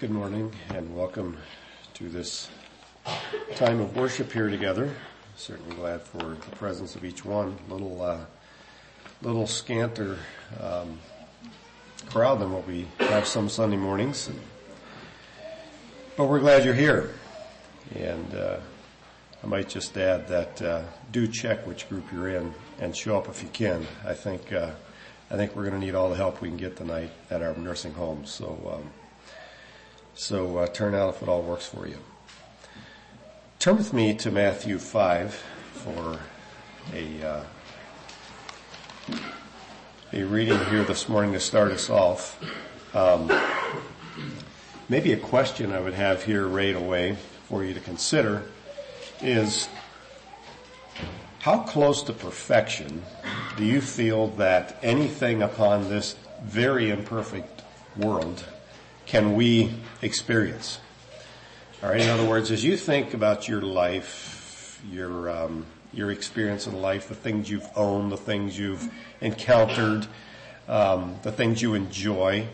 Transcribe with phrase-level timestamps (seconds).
[0.00, 1.36] Good morning and welcome
[1.94, 2.48] to this
[3.56, 4.94] time of worship here together.
[5.34, 7.58] Certainly glad for the presence of each one.
[7.68, 8.20] Little, uh,
[9.22, 10.16] little scanter
[10.60, 11.00] um,
[12.10, 14.30] crowd than what we have some Sunday mornings,
[16.16, 17.12] but we're glad you're here.
[17.96, 18.60] And uh,
[19.42, 23.28] I might just add that uh, do check which group you're in and show up
[23.28, 23.84] if you can.
[24.06, 24.70] I think uh,
[25.28, 27.56] I think we're going to need all the help we can get tonight at our
[27.56, 28.26] nursing home.
[28.26, 28.76] So.
[28.76, 28.90] Um,
[30.18, 31.96] so uh, turn out if it all works for you.
[33.60, 35.32] Turn with me to Matthew 5
[35.74, 36.18] for
[36.92, 37.44] a, uh,
[40.12, 42.36] a reading here this morning to start us off.
[42.96, 43.30] Um,
[44.88, 48.42] maybe a question I would have here right away for you to consider
[49.22, 49.68] is
[51.38, 53.04] how close to perfection
[53.56, 57.62] do you feel that anything upon this very imperfect
[57.96, 58.44] world
[59.08, 59.72] can we
[60.02, 60.78] experience?
[61.82, 62.00] All right.
[62.00, 67.08] In other words, as you think about your life, your um, your experience in life,
[67.08, 70.06] the things you've owned, the things you've encountered,
[70.68, 72.46] um, the things you enjoy,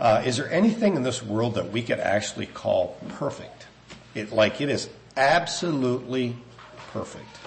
[0.00, 3.66] uh, is there anything in this world that we could actually call perfect?
[4.14, 6.34] It like it is absolutely
[6.92, 7.38] perfect,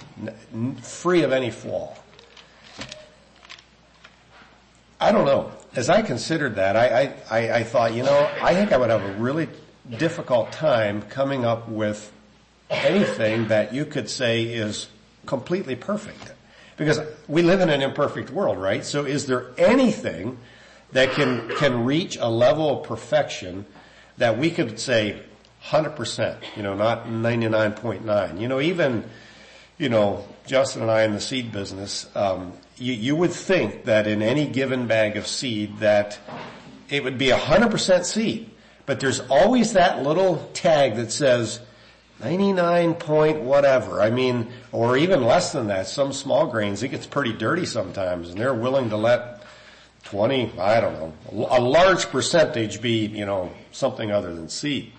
[0.54, 1.96] n- free of any flaw.
[5.04, 8.72] I don't know as I considered that, I, I, I thought, you know, I think
[8.72, 9.50] I would have a really
[9.98, 12.12] difficult time coming up with
[12.70, 14.88] anything that you could say is
[15.26, 16.34] completely perfect.
[16.78, 18.84] Because we live in an imperfect world, right?
[18.84, 20.38] So is there anything
[20.92, 23.66] that can, can reach a level of perfection
[24.18, 25.22] that we could say
[25.66, 28.40] 100%, you know, not 99.9.
[28.40, 29.04] You know, even,
[29.78, 34.08] you know, Justin and I in the seed business, um, you, you would think that
[34.08, 36.20] in any given bag of seed that
[36.90, 38.50] it would be 100% seed.
[38.86, 41.62] But there's always that little tag that says
[42.20, 44.02] 99 point whatever.
[44.02, 45.88] I mean, or even less than that.
[45.88, 49.44] Some small grains, it gets pretty dirty sometimes and they're willing to let
[50.04, 54.92] 20, I don't know, a large percentage be, you know, something other than seed.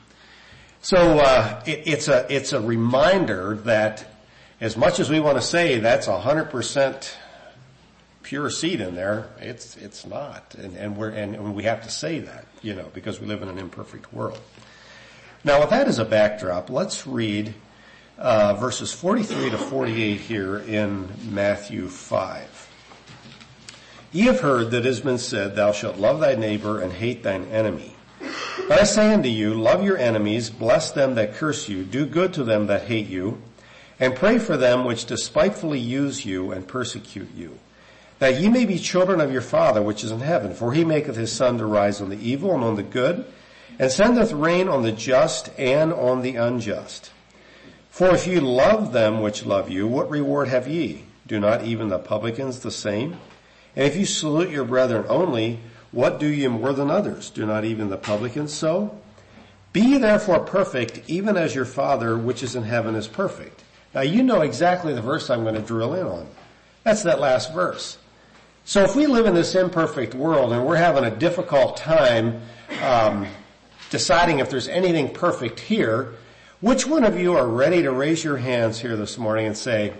[0.81, 4.13] So, uh, it, it's a, it's a reminder that
[4.60, 7.15] as much as we want to say that's 100%
[8.22, 9.28] pure seed in there.
[9.38, 10.54] It's, it's not.
[10.56, 13.48] And, and we're, and we have to say that, you know, because we live in
[13.48, 14.41] an imperfect world.
[15.44, 17.54] Now with that as a backdrop, let's read,
[18.19, 22.70] uh, verses 43 to 48 here in Matthew 5.
[24.12, 27.22] Ye have heard that it has been said, thou shalt love thy neighbor and hate
[27.22, 27.94] thine enemy.
[28.69, 32.32] But I say unto you, love your enemies, bless them that curse you, do good
[32.34, 33.43] to them that hate you,
[34.04, 37.59] and pray for them which despitefully use you and persecute you
[38.19, 40.54] that ye may be children of your Father which is in heaven.
[40.54, 43.25] For he maketh his sun to rise on the evil and on the good,
[43.78, 47.10] and sendeth rain on the just and on the unjust.
[47.91, 51.04] For if ye love them which love you, what reward have ye?
[51.26, 53.19] Do not even the publicans the same?
[53.76, 55.60] And if you salute your brethren only,
[55.91, 57.31] what do ye more than others?
[57.31, 59.00] Do not even the publicans so?
[59.72, 63.63] Be therefore perfect, even as your Father which is in heaven is perfect.
[63.94, 66.27] Now you know exactly the verse I'm going to drill in on.
[66.82, 67.97] That's that last verse.
[68.65, 72.41] So if we live in this imperfect world and we're having a difficult time
[72.82, 73.27] um,
[73.91, 76.15] deciding if there's anything perfect here,
[76.60, 79.93] which one of you are ready to raise your hands here this morning and say,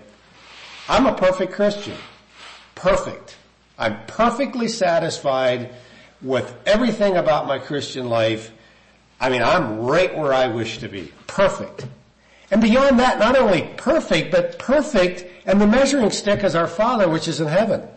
[0.89, 1.95] I'm a perfect Christian.
[2.73, 3.37] Perfect.
[3.77, 5.73] I'm perfectly satisfied
[6.21, 8.51] with everything about my Christian life.
[9.19, 11.11] I mean, I'm right where I wish to be.
[11.27, 11.85] Perfect.
[12.51, 17.09] And beyond that, not only perfect, but perfect, and the measuring stick is our Father
[17.09, 17.87] which is in heaven.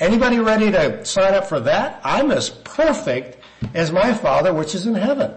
[0.00, 2.00] Anybody ready to sign up for that?
[2.04, 3.38] I'm as perfect
[3.74, 5.32] as my Father which is in heaven.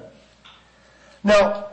[1.24, 1.68] Now,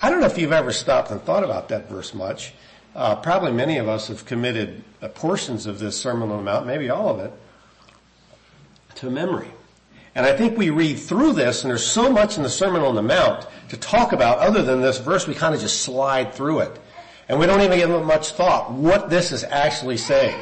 [0.00, 2.52] I don't know if you've ever stopped and thought about that verse much.
[2.94, 6.66] Uh, probably many of us have committed uh, portions of this Sermon on the Mount,
[6.66, 7.32] maybe all of it,
[8.96, 9.48] to memory.
[10.18, 12.96] And I think we read through this and there's so much in the Sermon on
[12.96, 16.58] the Mount to talk about other than this verse, we kind of just slide through
[16.58, 16.76] it.
[17.28, 20.36] And we don't even give much thought what this is actually saying.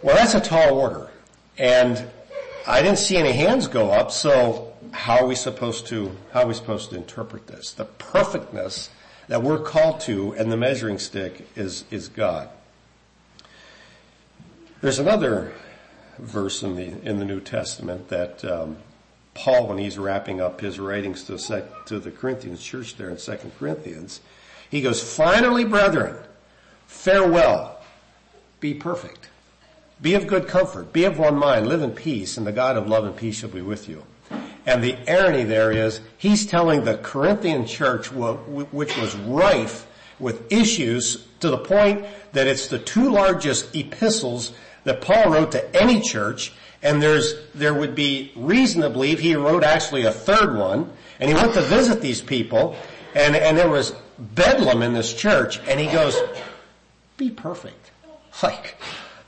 [0.00, 1.10] Well, that's a tall order.
[1.58, 2.08] And
[2.68, 6.46] I didn't see any hands go up, so how are we supposed to, how are
[6.46, 7.72] we supposed to interpret this?
[7.72, 8.90] The perfectness
[9.26, 12.48] that we're called to and the measuring stick is, is God.
[14.82, 15.52] There's another
[16.18, 18.76] verse in the, in the New Testament that, um,
[19.34, 23.16] Paul, when he's wrapping up his writings to, sec, to the Corinthians church there in
[23.16, 24.20] 2 Corinthians,
[24.70, 26.16] he goes, finally brethren,
[26.86, 27.80] farewell,
[28.60, 29.28] be perfect
[30.00, 30.92] be of good comfort.
[30.92, 31.68] Be of one mind.
[31.68, 34.04] Live in peace, and the God of love and peace shall be with you.
[34.64, 39.86] And the irony there is, he's telling the Corinthian church, which was rife
[40.20, 44.52] with issues to the point that it's the two largest epistles
[44.84, 46.52] that Paul wrote to any church,
[46.82, 50.90] and there's, there would be reason to believe he wrote actually a third one,
[51.20, 52.76] and he went to visit these people,
[53.14, 56.16] and, and there was bedlam in this church, and he goes,
[57.16, 57.90] be perfect.
[58.40, 58.76] Like,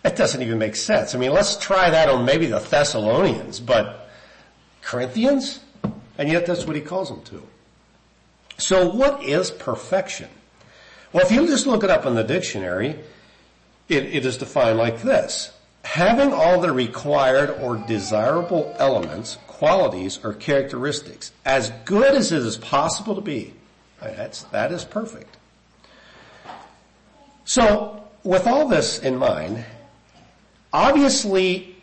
[0.03, 1.17] that doesn't even make sense.
[1.17, 4.09] I mean, let's try that on maybe the Thessalonians, but
[4.83, 5.61] Corinthians?
[6.17, 7.43] And yet that's what he calls them to.
[8.59, 10.29] So what is perfection?
[11.13, 12.97] Well, if you just look it up in the dictionary,
[13.91, 15.53] it, it is defined like this.
[15.85, 22.57] Having all the required or desirable elements, qualities, or characteristics as good as it is
[22.57, 23.55] possible to be.
[24.01, 25.37] That's, that is perfect.
[27.45, 29.65] So, with all this in mind,
[30.73, 31.77] obviously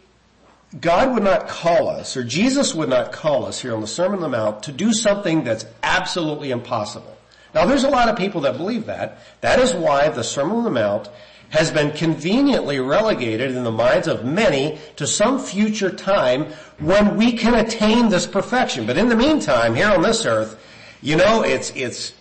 [0.79, 4.17] God would not call us, or Jesus would not call us here on the Sermon
[4.17, 7.17] on the Mount to do something that's absolutely impossible.
[7.53, 9.19] Now there's a lot of people that believe that.
[9.41, 11.09] That is why the Sermon on the Mount
[11.49, 16.45] has been conveniently relegated in the minds of many to some future time
[16.79, 18.85] when we can attain this perfection.
[18.85, 20.61] But in the meantime, here on this earth,
[21.01, 22.13] you know, it's, it's,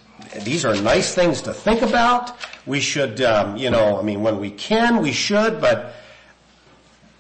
[0.43, 2.37] these are nice things to think about.
[2.67, 5.95] We should, um, you know, I mean, when we can, we should, but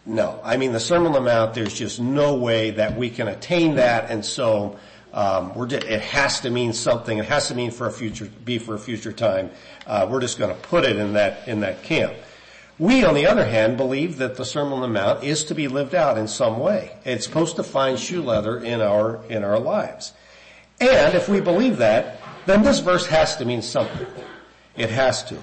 [0.04, 0.40] no.
[0.44, 3.74] I mean, the Sermon on the Mount, there's just no way that we can attain
[3.76, 4.78] that, and so
[5.16, 7.16] um, just, it has to mean something.
[7.16, 9.50] It has to mean for a future, be for a future time.
[9.86, 12.12] Uh, we're just going to put it in that in that camp.
[12.78, 15.68] We, on the other hand, believe that the Sermon on the Mount is to be
[15.68, 16.94] lived out in some way.
[17.06, 20.12] It's supposed to find shoe leather in our in our lives.
[20.78, 24.06] And if we believe that, then this verse has to mean something.
[24.76, 25.38] It has to.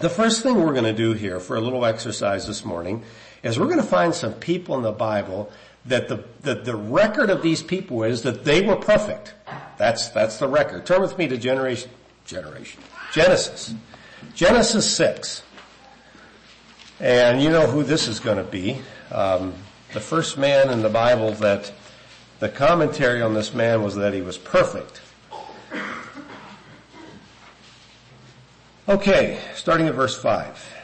[0.00, 3.04] The first thing we're going to do here for a little exercise this morning
[3.44, 5.52] is we're going to find some people in the Bible
[5.88, 9.34] that the, that the record of these people is that they were perfect.
[9.78, 10.86] That's, that's the record.
[10.86, 11.90] Turn with me to generation,
[12.24, 13.74] generation, Genesis.
[14.34, 15.42] Genesis 6.
[16.98, 18.80] And you know who this is going to be.
[19.10, 19.54] Um,
[19.92, 21.72] the first man in the Bible that
[22.40, 25.00] the commentary on this man was that he was perfect.
[28.88, 30.74] Okay, starting at verse 5.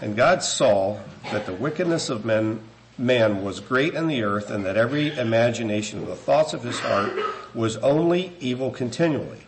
[0.00, 0.98] And God saw
[1.32, 2.60] that the wickedness of men
[2.98, 6.78] man was great in the earth and that every imagination of the thoughts of his
[6.80, 7.12] heart
[7.54, 9.46] was only evil continually.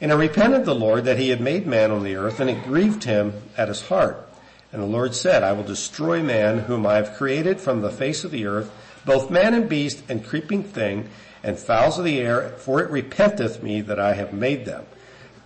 [0.00, 2.64] And he repented the Lord that he had made man on the earth and it
[2.64, 4.28] grieved him at his heart.
[4.72, 8.24] And the Lord said, I will destroy man whom I have created from the face
[8.24, 8.70] of the earth,
[9.04, 11.08] both man and beast and creeping thing
[11.42, 14.86] and fowls of the air, for it repenteth me that I have made them.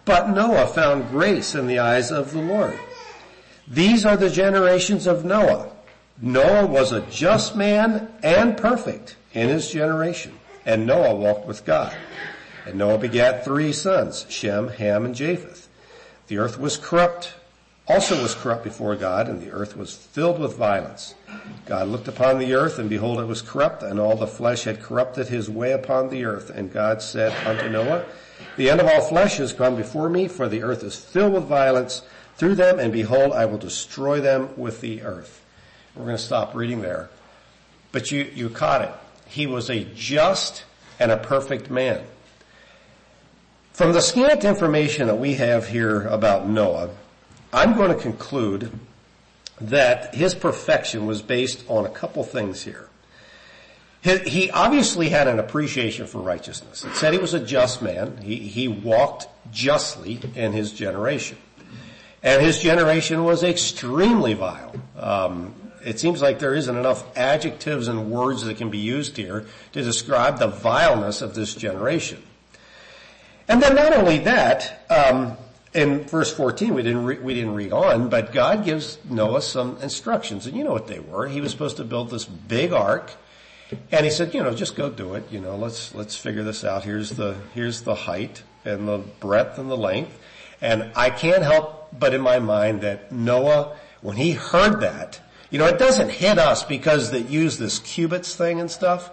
[0.05, 2.79] But Noah found grace in the eyes of the Lord.
[3.67, 5.73] These are the generations of Noah.
[6.23, 11.95] Noah was a just man and perfect in his generation, and Noah walked with God.
[12.65, 15.69] And Noah begat three sons, Shem, Ham, and Japheth.
[16.29, 17.35] The earth was corrupt,
[17.87, 21.15] also was corrupt before God, and the earth was filled with violence.
[21.67, 24.83] God looked upon the earth, and behold, it was corrupt, and all the flesh had
[24.83, 26.49] corrupted his way upon the earth.
[26.49, 28.07] And God said unto Noah,
[28.57, 31.45] The end of all flesh is come before me, for the earth is filled with
[31.45, 32.01] violence
[32.37, 35.43] through them, and behold, I will destroy them with the earth.
[35.97, 37.09] We're going to stop reading there.
[37.91, 38.93] But you, you caught it.
[39.27, 40.65] He was a just
[41.01, 42.05] and a perfect man.
[43.73, 46.91] From the scant information that we have here about Noah,
[47.53, 48.71] I'm going to conclude
[49.61, 52.89] that his perfection was based on a couple things here.
[54.03, 56.85] He obviously had an appreciation for righteousness.
[56.85, 58.19] It said he was a just man.
[58.19, 61.39] He, he walked justly in his generation.
[62.23, 64.75] And his generation was extremely vile.
[64.97, 65.55] Um,
[65.87, 69.83] it seems like there isn't enough adjectives and words that can be used here to
[69.83, 72.23] describe the vileness of this generation.
[73.47, 75.37] And then not only that, um,
[75.73, 79.79] in verse 14 we didn't re- we didn't read on, but God gives Noah some
[79.81, 81.29] instructions, and you know what they were.
[81.29, 83.13] He was supposed to build this big ark,
[83.93, 85.31] and he said, you know, just go do it.
[85.31, 86.83] You know, let's let's figure this out.
[86.83, 90.19] Here's the here's the height and the breadth and the length,
[90.61, 95.59] and I can't help but in my mind that Noah, when he heard that, you
[95.59, 99.11] know, it doesn't hit us because they use this cubits thing and stuff.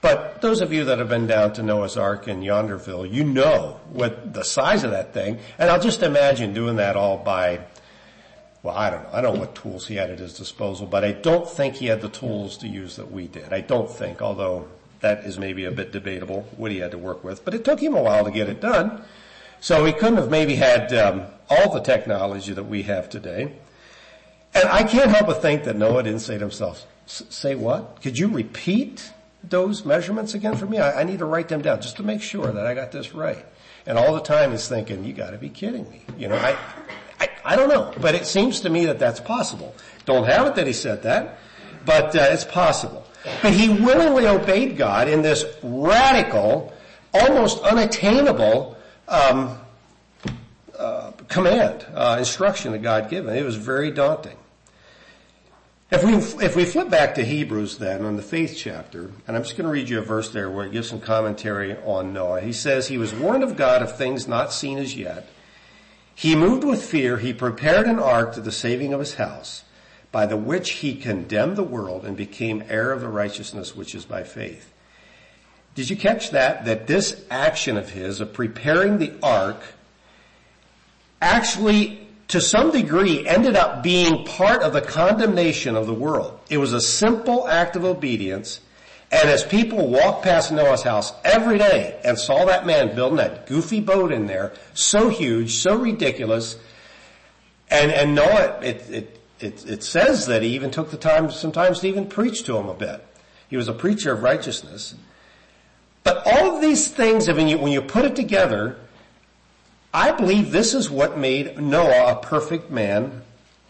[0.00, 3.80] But those of you that have been down to Noah's Ark in Yonderville, you know
[3.90, 5.38] what the size of that thing.
[5.58, 7.60] And I'll just imagine doing that all by,
[8.62, 9.10] well, I don't know.
[9.12, 11.86] I don't know what tools he had at his disposal, but I don't think he
[11.86, 13.52] had the tools to use that we did.
[13.52, 14.68] I don't think, although
[15.00, 17.44] that is maybe a bit debatable what he had to work with.
[17.44, 19.02] But it took him a while to get it done.
[19.60, 23.52] So he couldn't have maybe had um, all the technology that we have today.
[24.54, 28.02] And I can't help but think that Noah didn't say to himself, say what?
[28.02, 29.12] Could you repeat
[29.44, 30.78] those measurements again for me?
[30.78, 33.14] I, I need to write them down just to make sure that I got this
[33.14, 33.44] right.
[33.86, 36.02] And all the time is thinking, you gotta be kidding me.
[36.18, 36.56] You know, I,
[37.20, 39.74] I, I don't know, but it seems to me that that's possible.
[40.04, 41.38] Don't have it that he said that,
[41.84, 43.06] but uh, it's possible.
[43.42, 46.72] But he willingly obeyed God in this radical,
[47.14, 48.76] almost unattainable
[49.08, 49.58] um,
[50.78, 53.36] uh, command, uh, instruction that God given.
[53.36, 54.36] It was very daunting.
[55.90, 59.42] If we, if we flip back to Hebrews then, on the faith chapter, and I'm
[59.42, 62.42] just going to read you a verse there where it gives some commentary on Noah.
[62.42, 65.28] He says, he was warned of God of things not seen as yet.
[66.14, 69.64] He moved with fear, he prepared an ark to the saving of his house,
[70.12, 74.04] by the which he condemned the world and became heir of the righteousness which is
[74.04, 74.72] by faith.
[75.74, 76.66] Did you catch that?
[76.66, 79.62] That this action of his, of preparing the ark,
[81.20, 86.38] actually to some degree ended up being part of the condemnation of the world.
[86.50, 88.60] It was a simple act of obedience.
[89.10, 93.46] And as people walked past Noah's house every day and saw that man building that
[93.46, 96.56] goofy boat in there, so huge, so ridiculous,
[97.70, 101.80] and, and Noah, it, it, it, it says that he even took the time sometimes
[101.80, 103.04] to even preach to him a bit.
[103.48, 104.94] He was a preacher of righteousness.
[106.04, 108.78] But all of these things, when you, when you put it together,
[109.92, 113.22] I believe this is what made Noah a perfect man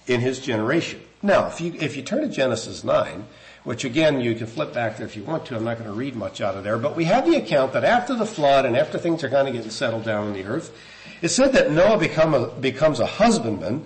[0.06, 1.00] in his generation.
[1.22, 3.26] Now, if you, if you turn to Genesis 9,
[3.64, 5.94] which again, you can flip back there if you want to, I'm not going to
[5.94, 8.76] read much out of there, but we have the account that after the flood and
[8.76, 10.76] after things are kind of getting settled down on the earth,
[11.22, 13.84] it said that Noah become a, becomes a husbandman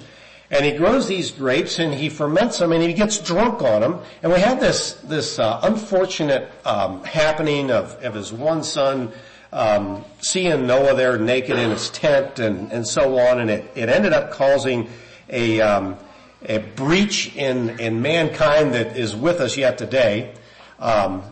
[0.51, 4.01] and he grows these grapes and he ferments them and he gets drunk on them.
[4.23, 9.13] And we have this, this uh, unfortunate um, happening of, of his one son
[9.53, 13.89] um, seeing Noah there naked in his tent and, and so on, and it, it
[13.89, 14.89] ended up causing
[15.29, 15.97] a, um,
[16.45, 20.35] a breach in, in mankind that is with us yet today.
[20.79, 21.23] Um,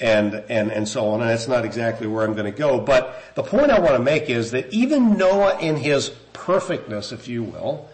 [0.00, 2.80] and, and, and so on, and that's not exactly where I'm going to go.
[2.80, 7.28] But the point I want to make is that even Noah in his perfectness, if
[7.28, 7.88] you will,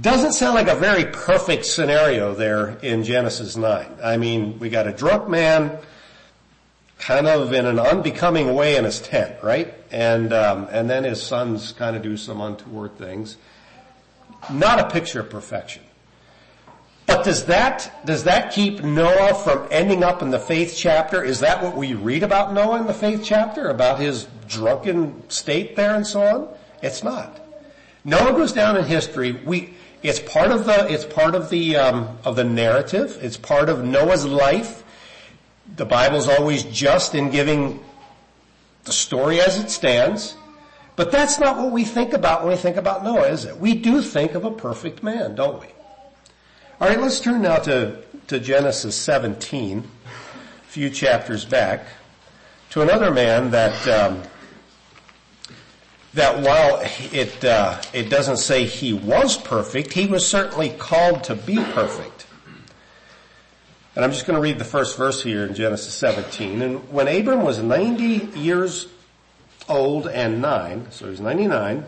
[0.00, 3.86] doesn't sound like a very perfect scenario there in Genesis 9.
[4.02, 5.78] I mean, we got a drunk man,
[7.04, 9.74] kind of in an unbecoming way in his tent, right?
[9.90, 13.36] And um, and then his sons kind of do some untoward things.
[14.50, 15.82] Not a picture of perfection.
[17.06, 21.22] But does that does that keep Noah from ending up in the faith chapter?
[21.22, 25.76] Is that what we read about Noah in the faith chapter about his drunken state
[25.76, 26.48] there and so on?
[26.82, 27.38] It's not.
[28.04, 29.32] Noah goes down in history.
[29.32, 33.18] We it's part of the it's part of the um, of the narrative.
[33.20, 34.83] It's part of Noah's life
[35.76, 37.82] the Bible's always just in giving
[38.84, 40.36] the story as it stands.
[40.96, 43.58] But that's not what we think about when we think about Noah, is it?
[43.58, 45.66] We do think of a perfect man, don't we?
[46.80, 51.86] Alright, let's turn now to, to Genesis 17, a few chapters back,
[52.70, 54.22] to another man that, um,
[56.14, 56.80] that while
[57.12, 62.13] it, uh, it doesn't say he was perfect, he was certainly called to be perfect.
[63.96, 66.62] And I'm just going to read the first verse here in Genesis 17.
[66.62, 68.88] And when Abram was 90 years
[69.68, 71.84] old and nine, so he's 99,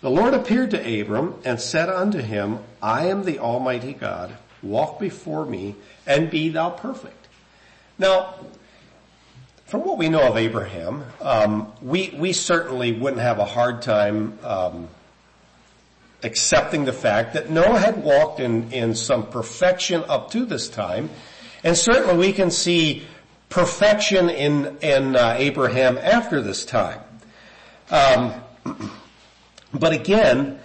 [0.00, 4.34] the Lord appeared to Abram and said unto him, I am the Almighty God.
[4.62, 5.74] Walk before me
[6.06, 7.28] and be thou perfect.
[7.98, 8.34] Now,
[9.66, 14.38] from what we know of Abraham, um, we we certainly wouldn't have a hard time
[14.44, 14.88] um,
[16.26, 21.08] accepting the fact that Noah had walked in, in some perfection up to this time.
[21.64, 23.06] And certainly we can see
[23.48, 27.00] perfection in, in uh, Abraham after this time.
[27.90, 28.34] Um,
[29.72, 30.58] but again,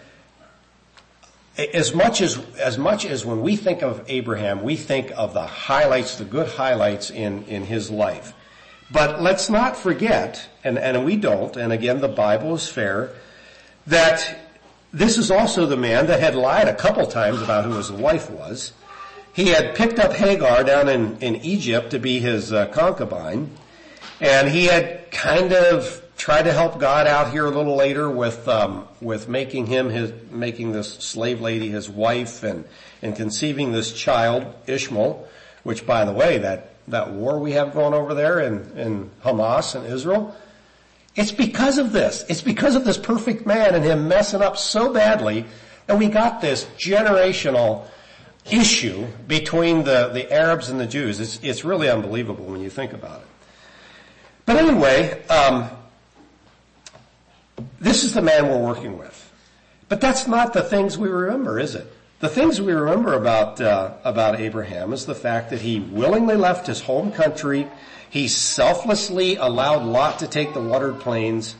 [1.57, 5.45] as much as, as much as when we think of Abraham, we think of the
[5.45, 8.33] highlights, the good highlights in, in his life.
[8.91, 13.11] But let's not forget, and, and we don't, and again the Bible is fair,
[13.87, 14.50] that
[14.93, 18.29] this is also the man that had lied a couple times about who his wife
[18.29, 18.73] was.
[19.33, 23.49] He had picked up Hagar down in, in Egypt to be his uh, concubine,
[24.19, 28.47] and he had kind of tried to help God out here a little later with
[28.47, 32.65] um, with making him his making this slave lady his wife and
[33.01, 35.27] and conceiving this child Ishmael,
[35.63, 39.73] which by the way that that war we have going over there in in Hamas
[39.73, 40.35] and Israel,
[41.15, 42.23] it's because of this.
[42.29, 45.45] It's because of this perfect man and him messing up so badly
[45.87, 47.85] that we got this generational
[48.49, 51.19] issue between the, the Arabs and the Jews.
[51.19, 53.27] It's, it's really unbelievable when you think about it.
[54.45, 55.69] But anyway, um,
[57.79, 59.17] this is the man we're working with.
[59.89, 61.91] But that's not the things we remember, is it?
[62.21, 66.67] the things we remember about uh, about Abraham is the fact that he willingly left
[66.67, 67.67] his home country.
[68.11, 71.55] He selflessly allowed Lot to take the watered plains.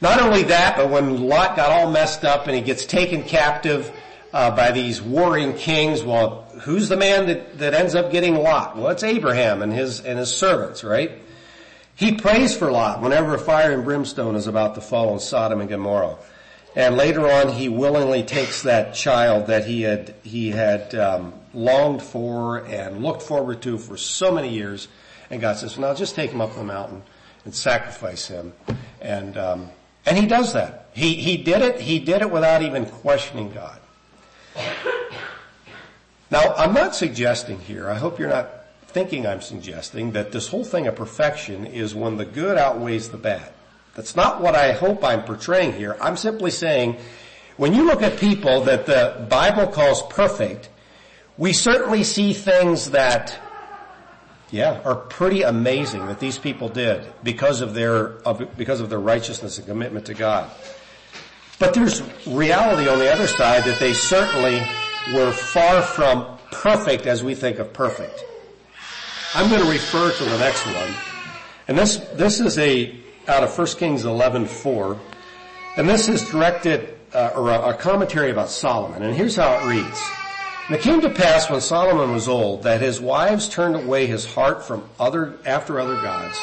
[0.00, 3.90] Not only that, but when Lot got all messed up and he gets taken captive
[4.32, 8.76] uh, by these warring kings, well, who's the man that, that ends up getting Lot?
[8.76, 11.22] Well, it's Abraham and his and his servants, right?
[11.94, 15.68] He prays for Lot whenever fire and brimstone is about to fall on Sodom and
[15.68, 16.18] Gomorrah.
[16.76, 22.02] And later on, he willingly takes that child that he had he had um, longed
[22.02, 24.86] for and looked forward to for so many years,
[25.30, 27.02] and God says, well, now just take him up the mountain
[27.44, 28.52] and sacrifice him."
[29.00, 29.70] And um,
[30.06, 30.88] and he does that.
[30.92, 31.80] He he did it.
[31.80, 33.78] He did it without even questioning God.
[36.30, 37.88] Now, I'm not suggesting here.
[37.88, 38.50] I hope you're not
[38.88, 43.16] thinking I'm suggesting that this whole thing of perfection is when the good outweighs the
[43.16, 43.52] bad.
[43.94, 45.96] That's not what I hope I'm portraying here.
[46.00, 46.96] I'm simply saying
[47.56, 50.68] when you look at people that the Bible calls perfect,
[51.36, 53.38] we certainly see things that
[54.50, 59.00] yeah, are pretty amazing that these people did because of their of, because of their
[59.00, 60.50] righteousness and commitment to God.
[61.58, 64.60] But there's reality on the other side that they certainly
[65.12, 68.24] were far from perfect as we think of perfect.
[69.34, 70.94] I'm going to refer to the next one.
[71.66, 74.98] And this, this is a, out of 1 Kings 11:4,
[75.76, 79.02] and this is directed, uh, or a, a, commentary about Solomon.
[79.02, 80.02] And here's how it reads.
[80.68, 84.26] And it came to pass when Solomon was old that his wives turned away his
[84.26, 86.38] heart from other, after other gods,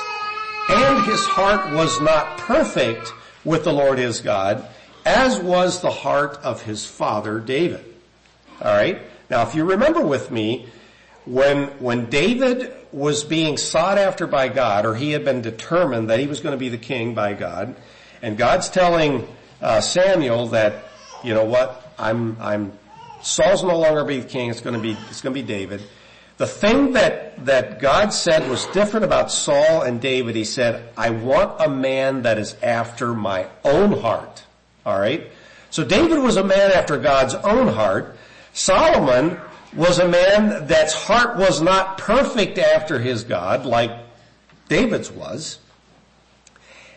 [0.67, 3.13] and his heart was not perfect
[3.44, 4.65] with the Lord his God,
[5.05, 7.86] as was the heart of his father David.
[8.60, 9.00] Alright?
[9.29, 10.65] Now if you remember with me,
[11.25, 16.20] when, when David was being sought after by God, or he had been determined that
[16.20, 17.75] he was going to be the king by God,
[18.24, 19.27] and God's telling
[19.62, 20.86] uh, Samuel that,
[21.24, 22.72] you know what, I'm, I'm,
[23.25, 25.82] Saul's no longer be king, it's going to be, it's going to be David.
[26.38, 31.10] The thing that, that God said was different about Saul and David, he said, I
[31.10, 34.44] want a man that is after my own heart.
[34.86, 35.32] Alright?
[35.71, 38.15] So David was a man after God's own heart.
[38.54, 39.39] Solomon
[39.76, 43.91] was a man that's heart was not perfect after his God like
[44.69, 45.58] David's was.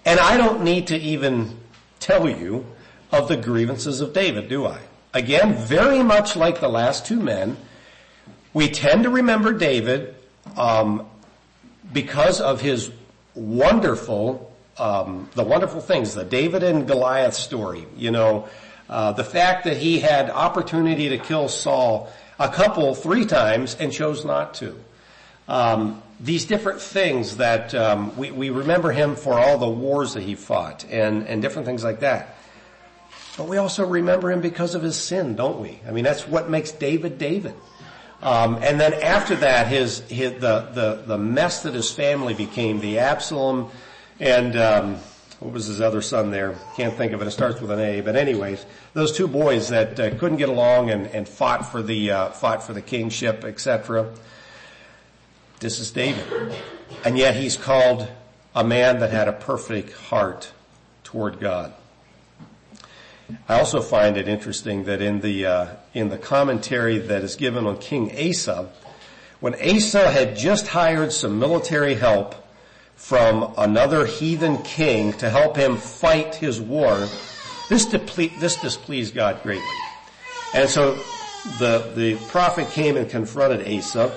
[0.04, 1.58] And I don't need to even
[2.00, 2.66] tell you
[3.10, 4.78] of the grievances of David, do I?
[5.14, 7.56] Again, very much like the last two men,
[8.52, 10.14] we tend to remember David
[10.56, 11.06] um,
[11.92, 12.90] because of his
[13.34, 17.86] wonderful, um, the wonderful things, the David and Goliath story.
[17.96, 18.48] You know,
[18.88, 23.92] uh, the fact that he had opportunity to kill Saul a couple three times and
[23.92, 24.78] chose not to.
[25.46, 30.22] Um, these different things that um, we, we remember him for all the wars that
[30.22, 32.36] he fought and, and different things like that.
[33.38, 35.78] But we also remember him because of his sin, don't we?
[35.86, 37.54] I mean, that's what makes David David.
[38.20, 42.80] Um, and then after that, his, his the, the the mess that his family became,
[42.80, 43.70] the Absalom,
[44.18, 44.96] and um,
[45.38, 46.56] what was his other son there?
[46.74, 47.28] Can't think of it.
[47.28, 48.00] It starts with an A.
[48.00, 52.10] But anyways, those two boys that uh, couldn't get along and, and fought for the
[52.10, 54.12] uh, fought for the kingship, etc.
[55.60, 56.26] This is David,
[57.04, 58.08] and yet he's called
[58.56, 60.50] a man that had a perfect heart
[61.04, 61.72] toward God.
[63.48, 67.66] I also find it interesting that in the uh, in the commentary that is given
[67.66, 68.70] on King Asa,
[69.40, 72.34] when Asa had just hired some military help
[72.96, 76.96] from another heathen king to help him fight his war,
[77.68, 79.64] this, deple- this displeased God greatly.
[80.54, 80.96] And so
[81.60, 84.12] the, the prophet came and confronted Asa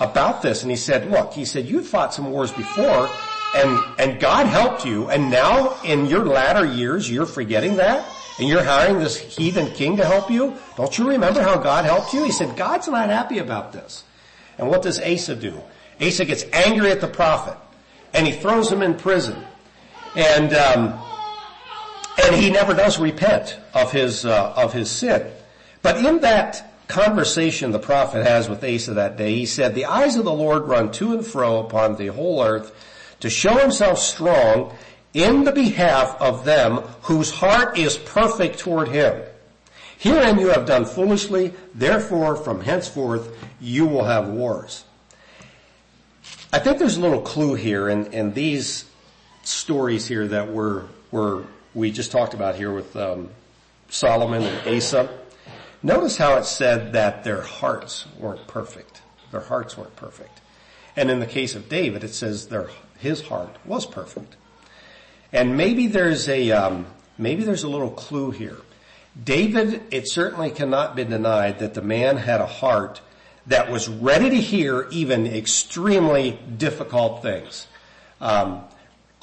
[0.00, 3.08] about this and he said, look, he said, you fought some wars before
[3.54, 8.04] and, and God helped you and now in your latter years you're forgetting that?
[8.38, 10.56] And you're hiring this heathen king to help you?
[10.76, 12.24] Don't you remember how God helped you?
[12.24, 14.02] He said, God's not happy about this.
[14.58, 15.60] And what does Asa do?
[16.00, 17.56] Asa gets angry at the prophet
[18.12, 19.44] and he throws him in prison.
[20.16, 21.00] And, um,
[22.22, 25.30] and he never does repent of his, uh, of his sin.
[25.82, 30.16] But in that conversation the prophet has with Asa that day, he said, the eyes
[30.16, 32.72] of the Lord run to and fro upon the whole earth
[33.20, 34.76] to show himself strong
[35.14, 39.22] in the behalf of them whose heart is perfect toward him.
[39.98, 44.84] Herein you have done foolishly, therefore from henceforth you will have wars.
[46.52, 48.84] I think there's a little clue here in, in these
[49.44, 53.30] stories here that we're, we're, we just talked about here with um,
[53.88, 55.08] Solomon and Asa.
[55.82, 59.02] Notice how it said that their hearts weren't perfect.
[59.30, 60.40] Their hearts weren't perfect.
[60.96, 64.36] And in the case of David, it says their, his heart was perfect.
[65.34, 66.86] And maybe there's a, um,
[67.18, 68.58] maybe there's a little clue here.
[69.22, 73.00] David, it certainly cannot be denied that the man had a heart
[73.48, 77.66] that was ready to hear even extremely difficult things.
[78.20, 78.62] Um,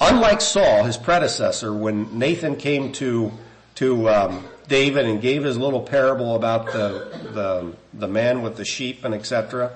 [0.00, 3.32] unlike Saul, his predecessor, when Nathan came to
[3.76, 8.66] to um, David and gave his little parable about the the, the man with the
[8.66, 9.72] sheep and etc.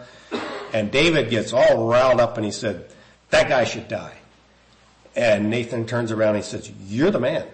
[0.75, 2.91] And David gets all riled up and he said,
[3.31, 4.19] "That guy should die."
[5.17, 7.47] And Nathan turns around and he says, "You're the man."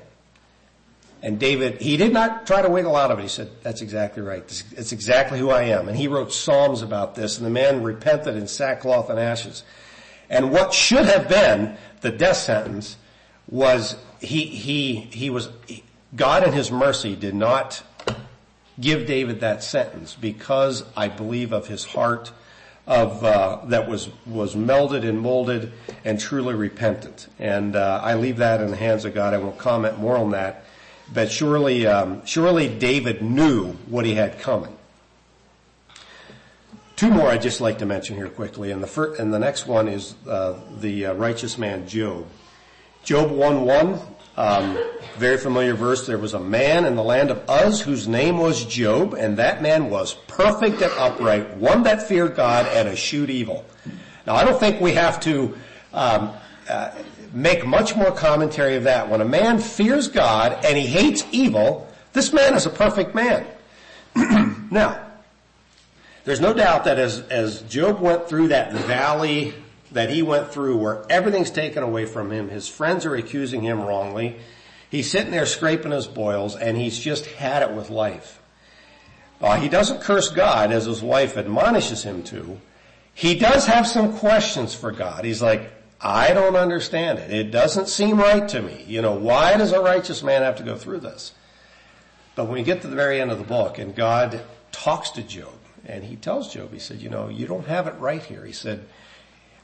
[1.22, 3.22] And David, he did not try to wiggle out of it.
[3.22, 4.42] He said, that's exactly right.
[4.76, 5.88] It's exactly who I am.
[5.88, 9.62] And he wrote Psalms about this and the man repented in sackcloth and ashes.
[10.28, 12.96] And what should have been the death sentence
[13.48, 15.48] was he, he, he was,
[16.16, 17.84] God in his mercy did not
[18.80, 22.32] give David that sentence because I believe of his heart
[22.92, 25.72] of uh, that was was melded and molded
[26.04, 27.28] and truly repentant.
[27.38, 29.32] And uh, I leave that in the hands of God.
[29.32, 30.64] I won't comment more on that.
[31.12, 34.76] But surely, um, surely David knew what he had coming.
[36.96, 39.66] Two more I'd just like to mention here quickly, and the first, and the next
[39.66, 42.26] one is uh, the uh, righteous man Job.
[43.02, 44.00] Job 1:1,
[44.36, 44.78] um,
[45.18, 46.06] very familiar verse.
[46.06, 49.62] There was a man in the land of Uz whose name was Job, and that
[49.62, 53.64] man was perfect and upright, one that feared God and eschewed evil.
[54.26, 55.54] Now, I don't think we have to
[55.92, 56.32] um,
[56.68, 56.92] uh,
[57.32, 59.08] make much more commentary of that.
[59.08, 63.46] When a man fears God and he hates evil, this man is a perfect man.
[64.70, 65.06] now,
[66.24, 69.54] there's no doubt that as, as Job went through that valley
[69.92, 73.80] that he went through where everything's taken away from him, his friends are accusing him
[73.80, 74.36] wrongly,
[74.90, 78.40] he's sitting there scraping his boils and he's just had it with life.
[79.40, 82.60] Uh, he doesn't curse God as his wife admonishes him to.
[83.12, 85.24] He does have some questions for God.
[85.24, 87.30] He's like, I don't understand it.
[87.30, 88.84] It doesn't seem right to me.
[88.86, 91.32] You know, why does a righteous man have to go through this?
[92.34, 95.22] But when we get to the very end of the book and God talks to
[95.22, 98.44] Job and he tells Job, he said, you know, you don't have it right here.
[98.44, 98.84] He said,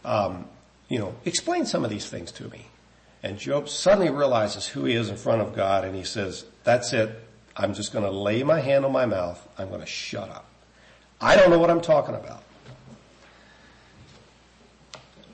[0.08, 0.46] um,
[0.88, 2.66] you know, explain some of these things to me.
[3.22, 6.92] And Job suddenly realizes who he is in front of God and he says, that's
[6.92, 7.24] it.
[7.56, 9.46] I'm just going to lay my hand on my mouth.
[9.58, 10.46] I'm going to shut up.
[11.20, 12.42] I don't know what I'm talking about.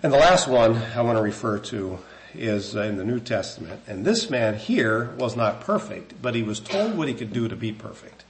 [0.02, 1.98] And the last one I want to refer to
[2.34, 3.82] is in the New Testament.
[3.86, 7.48] And this man here was not perfect, but he was told what he could do
[7.48, 8.24] to be perfect.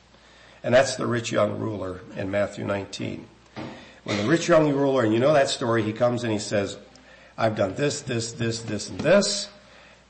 [0.63, 3.29] And that's the rich young ruler in Matthew 19.
[4.05, 6.77] When the rich young ruler, and you know that story, he comes and he says,
[7.37, 9.49] I've done this, this, this, this, and this,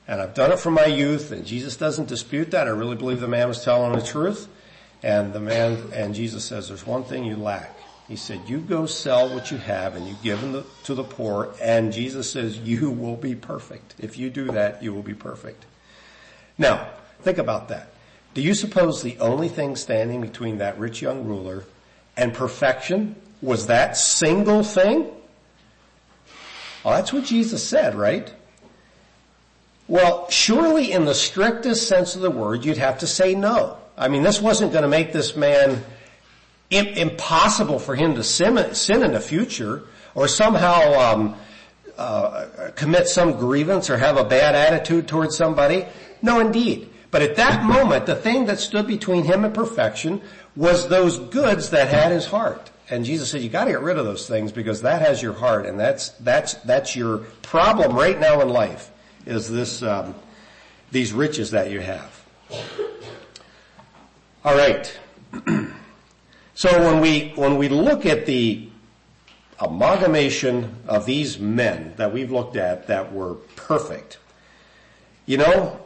[0.07, 2.67] and I've done it from my youth, and Jesus doesn't dispute that.
[2.67, 4.49] I really believe the man was telling the truth.
[5.03, 7.77] And the man, and Jesus says, there's one thing you lack.
[8.09, 11.55] He said, you go sell what you have and you give them to the poor
[11.61, 13.95] and Jesus says you will be perfect.
[13.99, 15.65] If you do that, you will be perfect.
[16.59, 16.89] Now,
[17.23, 17.93] think about that.
[18.35, 21.65] Do you suppose the only thing standing between that rich young ruler
[22.17, 25.11] and perfection was that single thing?
[26.83, 28.33] Well, that's what Jesus said, right?
[29.87, 33.77] Well, surely in the strictest sense of the word, you'd have to say no.
[33.97, 35.85] I mean, this wasn't going to make this man
[36.71, 39.83] impossible for him to sin, sin in the future
[40.15, 41.37] or somehow um,
[41.99, 45.87] uh, commit some grievance or have a bad attitude towards somebody.
[46.23, 46.91] No, indeed.
[47.11, 50.23] But at that moment, the thing that stood between him and perfection
[50.57, 52.71] was those goods that had his heart.
[52.91, 55.67] And Jesus said, you gotta get rid of those things because that has your heart
[55.67, 58.91] and that's, that's, that's your problem right now in life
[59.25, 60.15] is this, um,
[60.91, 62.25] these riches that you have.
[64.45, 64.99] All right.
[66.57, 68.69] So when we, when we look at the
[69.59, 74.19] amalgamation of these men that we've looked at that were perfect,
[75.27, 75.81] you know,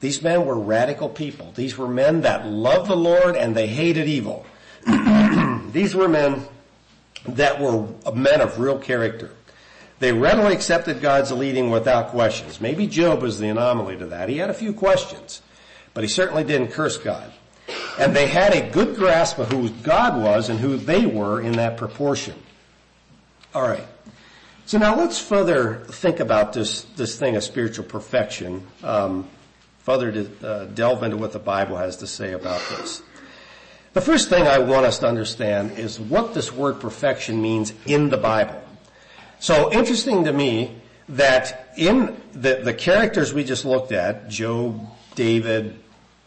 [0.00, 1.52] these men were radical people.
[1.54, 4.46] These were men that loved the Lord and they hated evil.
[5.76, 6.42] these were men
[7.28, 9.30] that were men of real character.
[9.98, 12.62] They readily accepted God's leading without questions.
[12.62, 14.30] Maybe Job was the anomaly to that.
[14.30, 15.42] He had a few questions,
[15.92, 17.30] but he certainly didn't curse God.
[17.98, 21.52] And they had a good grasp of who God was and who they were in
[21.52, 22.36] that proportion.
[23.54, 23.86] Alright.
[24.64, 29.28] So now let's further think about this, this thing of spiritual perfection, um,
[29.80, 33.02] further to uh, delve into what the Bible has to say about this.
[33.96, 38.10] The first thing I want us to understand is what this word perfection means in
[38.10, 38.62] the Bible.
[39.40, 40.76] So interesting to me
[41.08, 45.78] that in the, the characters we just looked at, Job, David,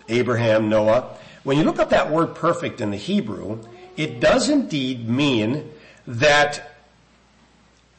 [0.08, 3.60] Abraham, Noah, when you look up that word perfect in the Hebrew,
[3.96, 5.70] it does indeed mean
[6.08, 6.76] that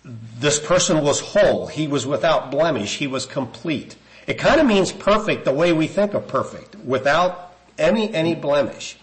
[0.05, 1.69] this person was whole.
[1.69, 2.97] He was without blemish.
[2.97, 3.95] He was complete.
[4.27, 8.97] It kind of means perfect the way we think of perfect, without any, any blemish.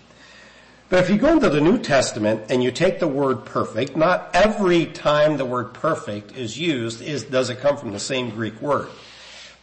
[0.89, 4.29] But if you go into the New Testament and you take the word perfect, not
[4.33, 8.61] every time the word perfect is used is, does it come from the same Greek
[8.61, 8.87] word.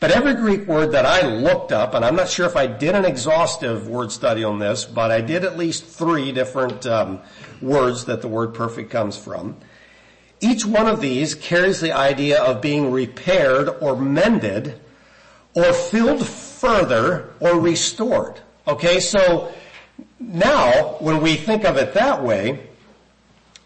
[0.00, 2.94] But every Greek word that I looked up, and I'm not sure if I did
[2.94, 7.20] an exhaustive word study on this, but I did at least three different um,
[7.62, 9.56] words that the word perfect comes from.
[10.40, 14.78] Each one of these carries the idea of being repaired or mended
[15.54, 18.40] or filled further or restored.
[18.68, 19.54] Okay, so
[20.18, 22.66] now, when we think of it that way,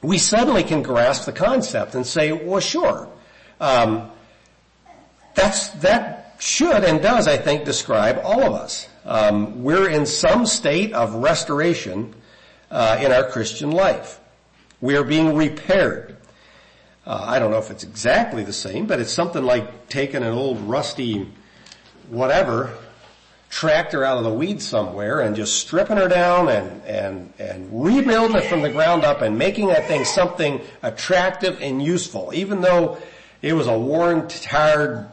[0.03, 3.09] we suddenly can grasp the concept and say, well, sure.
[3.61, 4.11] Um,
[5.35, 8.88] that's, that should and does, I think, describe all of us.
[9.05, 12.14] Um, we're in some state of restoration
[12.71, 14.21] uh, in our Christian life.
[14.81, 16.17] We are being repaired.
[17.07, 20.33] Uh, I don't know if it's exactly the same, but it's something like taking an
[20.33, 21.29] old rusty
[22.09, 22.75] whatever
[23.50, 28.37] tractor out of the weeds somewhere and just stripping her down and, and, and rebuilding
[28.37, 32.98] it from the ground up and making that thing something attractive and useful, even though
[33.40, 35.08] it was a worn, tired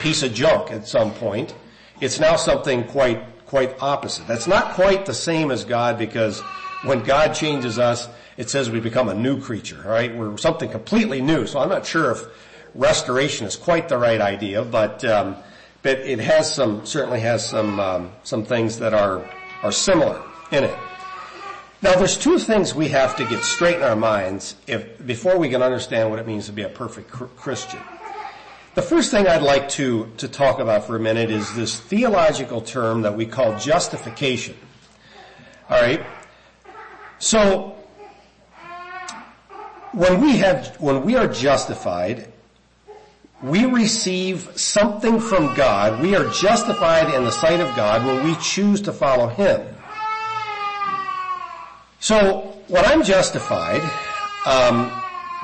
[0.00, 1.54] piece of junk at some point.
[2.00, 4.26] It's now something quite, quite opposite.
[4.28, 6.40] That's not quite the same as God because
[6.84, 10.14] when God changes us, it says we become a new creature, right?
[10.14, 11.46] We're something completely new.
[11.46, 12.24] So I'm not sure if
[12.74, 15.36] restoration is quite the right idea, but, um,
[15.82, 19.28] but it has some, certainly has some, um, some things that are,
[19.62, 20.76] are similar in it.
[21.82, 25.48] Now there's two things we have to get straight in our minds if, before we
[25.48, 27.80] can understand what it means to be a perfect Christian.
[28.74, 32.60] The first thing I'd like to, to talk about for a minute is this theological
[32.60, 34.56] term that we call justification.
[35.70, 36.06] Alright?
[37.18, 37.76] So,
[39.92, 42.31] when we have, when we are justified,
[43.42, 46.00] we receive something from God.
[46.00, 49.66] We are justified in the sight of God when we choose to follow Him.
[51.98, 53.82] So, when I'm justified,
[54.46, 54.92] um,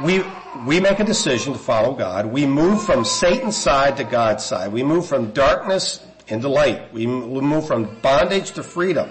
[0.05, 0.23] we
[0.67, 2.27] we make a decision to follow God.
[2.27, 4.73] We move from Satan's side to God's side.
[4.73, 6.93] We move from darkness into light.
[6.93, 9.11] We move from bondage to freedom.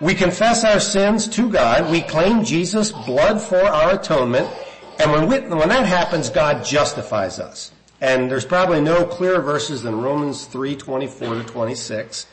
[0.00, 1.90] We confess our sins to God.
[1.90, 4.50] We claim Jesus' blood for our atonement.
[4.98, 7.72] And when, we, when that happens, God justifies us.
[8.00, 12.26] And there's probably no clearer verses than Romans 3, 24 to 26.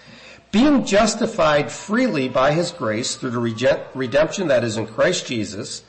[0.51, 5.83] Being justified freely by his grace through the redemption that is in Christ Jesus,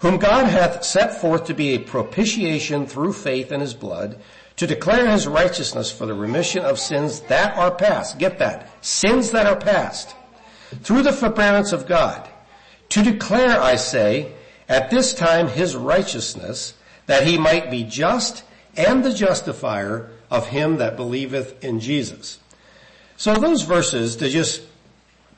[0.00, 4.20] whom God hath set forth to be a propitiation through faith in his blood,
[4.56, 8.18] to declare his righteousness for the remission of sins that are past.
[8.18, 8.84] Get that.
[8.84, 10.14] Sins that are past.
[10.82, 12.28] Through the forbearance of God.
[12.90, 14.32] To declare, I say,
[14.68, 16.74] at this time his righteousness,
[17.06, 18.44] that he might be just
[18.76, 22.38] and the justifier of him that believeth in Jesus.
[23.16, 24.62] So those verses, to just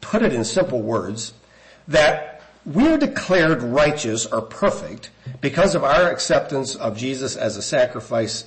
[0.01, 1.35] put it in simple words,
[1.89, 5.11] that we are declared righteous or perfect
[5.41, 8.45] because of our acceptance of Jesus as a sacrifice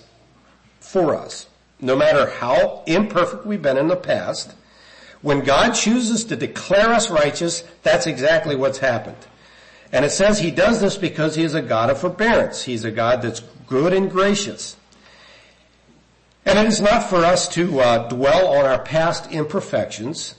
[0.79, 1.47] for us.
[1.79, 4.53] No matter how imperfect we've been in the past,
[5.21, 9.17] when God chooses to declare us righteous, that's exactly what's happened.
[9.91, 12.63] And it says he does this because he is a God of forbearance.
[12.63, 14.75] He's a God that's good and gracious.
[16.45, 20.35] And it is not for us to uh, dwell on our past imperfections.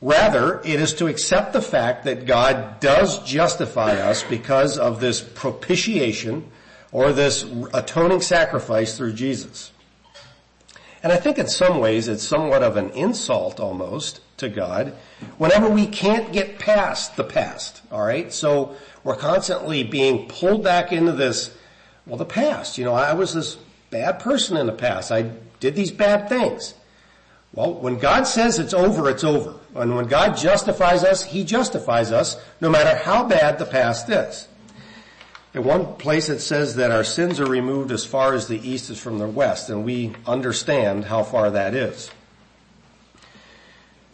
[0.00, 5.20] Rather, it is to accept the fact that God does justify us because of this
[5.20, 6.50] propitiation
[6.90, 9.70] or this atoning sacrifice through Jesus.
[11.02, 14.94] And I think in some ways it's somewhat of an insult almost to God
[15.38, 18.32] whenever we can't get past the past, alright?
[18.32, 21.56] So we're constantly being pulled back into this,
[22.06, 23.56] well the past, you know, I was this
[23.90, 25.10] bad person in the past.
[25.10, 26.74] I did these bad things.
[27.54, 29.54] Well, when God says it's over, it's over.
[29.74, 34.48] And when God justifies us, He justifies us no matter how bad the past is.
[35.54, 38.88] In one place it says that our sins are removed as far as the east
[38.88, 42.10] is from the west, and we understand how far that is.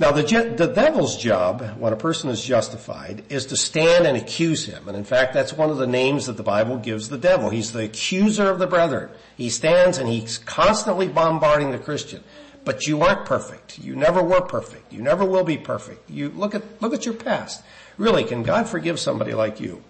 [0.01, 0.23] Now the,
[0.57, 4.87] the devil's job, when a person is justified, is to stand and accuse him.
[4.87, 7.51] And in fact, that's one of the names that the Bible gives the devil.
[7.51, 9.11] He's the accuser of the brethren.
[9.37, 12.23] He stands and he's constantly bombarding the Christian.
[12.65, 13.79] But you aren't perfect.
[13.81, 14.93] You never were perfect.
[14.93, 16.09] You never will be perfect.
[16.09, 17.63] You look at, look at your past.
[17.97, 19.83] Really, can God forgive somebody like you?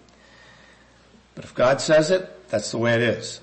[1.35, 3.41] But if God says it, that's the way it is.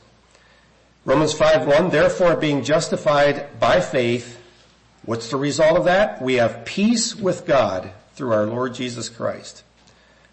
[1.06, 4.42] Romans 5.1, therefore being justified by faith,
[5.06, 6.22] What's the result of that?
[6.22, 9.64] We have peace with God through our Lord Jesus Christ.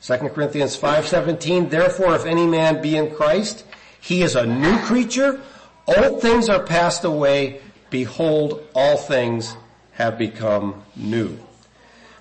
[0.00, 3.64] 2 Corinthians 5:17 Therefore if any man be in Christ
[4.00, 5.40] he is a new creature
[5.86, 9.56] old things are passed away behold all things
[9.92, 11.38] have become new.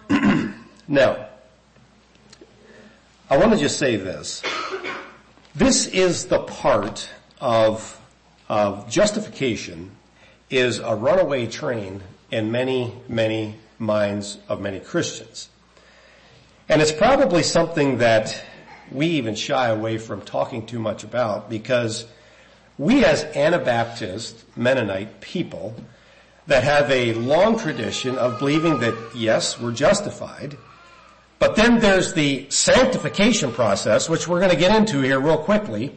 [0.88, 1.28] now,
[3.30, 4.44] I want to just say this.
[5.56, 7.10] This is the part
[7.40, 8.00] of,
[8.50, 9.92] of justification
[10.50, 15.50] is a runaway train in many, many minds of many Christians.
[16.70, 18.42] And it's probably something that
[18.92, 22.06] we even shy away from talking too much about because
[22.78, 25.76] we as Anabaptist Mennonite people
[26.48, 30.58] that have a long tradition of believing that yes, we're justified,
[31.40, 35.96] but then there's the sanctification process, which we're going to get into here real quickly.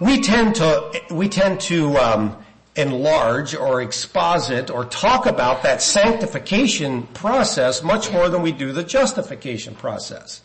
[0.00, 2.44] We tend to, we tend to, um,
[2.78, 8.84] enlarge or exposit or talk about that sanctification process much more than we do the
[8.84, 10.42] justification process.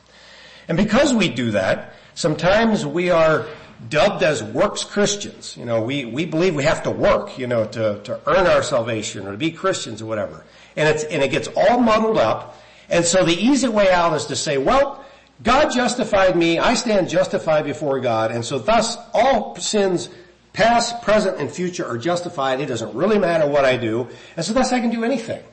[0.68, 3.46] And because we do that, sometimes we are
[3.88, 5.56] dubbed as works Christians.
[5.56, 8.64] You know, we, we believe we have to work, you know, to, to earn our
[8.64, 10.44] salvation or to be Christians or whatever.
[10.76, 12.60] And it's, and it gets all muddled up.
[12.90, 15.06] And so the easy way out is to say, well,
[15.44, 20.10] God justified me, I stand justified before God, and so thus all sins
[20.54, 22.62] past, present, and future are justified.
[22.62, 25.44] It doesn't really matter what I do, and so thus I can do anything.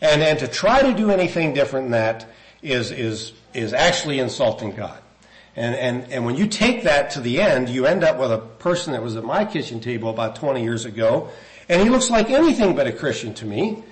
[0.00, 2.26] And, and to try to do anything different than that
[2.62, 5.00] is, is, is actually insulting God.
[5.56, 8.38] And, and, and when you take that to the end, you end up with a
[8.38, 11.30] person that was at my kitchen table about 20 years ago,
[11.68, 13.82] and he looks like anything but a Christian to me.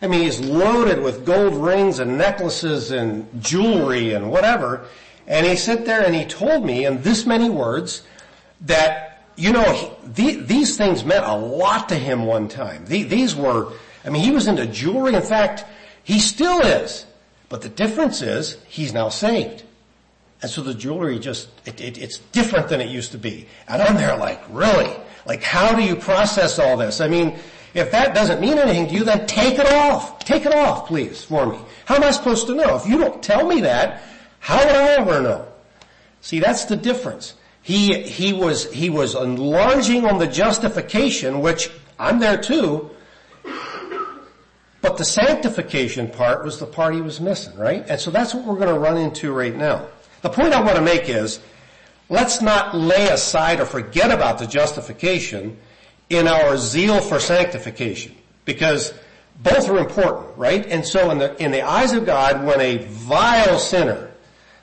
[0.00, 4.86] I mean, he's loaded with gold rings and necklaces and jewelry and whatever.
[5.26, 8.02] And he sat there and he told me in this many words
[8.62, 9.05] that,
[9.36, 12.86] you know, he, the, these things meant a lot to him one time.
[12.86, 13.72] The, these were,
[14.04, 15.14] I mean, he was into jewelry.
[15.14, 15.64] In fact,
[16.02, 17.06] he still is.
[17.48, 19.62] But the difference is he's now saved.
[20.42, 23.46] And so the jewelry just, it, it, it's different than it used to be.
[23.68, 24.92] And I'm there like, really?
[25.26, 27.00] Like how do you process all this?
[27.00, 27.38] I mean,
[27.74, 30.18] if that doesn't mean anything to you, then take it off.
[30.20, 31.58] Take it off, please, for me.
[31.84, 32.76] How am I supposed to know?
[32.76, 34.02] If you don't tell me that,
[34.40, 35.46] how would I ever know?
[36.20, 37.34] See, that's the difference.
[37.66, 42.90] He, he was, he was enlarging on the justification, which I'm there too,
[44.80, 47.84] but the sanctification part was the part he was missing, right?
[47.88, 49.88] And so that's what we're going to run into right now.
[50.22, 51.40] The point I want to make is,
[52.08, 55.56] let's not lay aside or forget about the justification
[56.08, 58.14] in our zeal for sanctification.
[58.44, 58.94] Because
[59.42, 60.64] both are important, right?
[60.66, 64.12] And so in the, in the eyes of God, when a vile sinner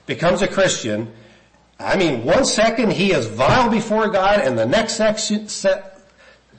[0.06, 1.12] becomes a Christian,
[1.84, 4.96] I mean, one second he is vile before God and the next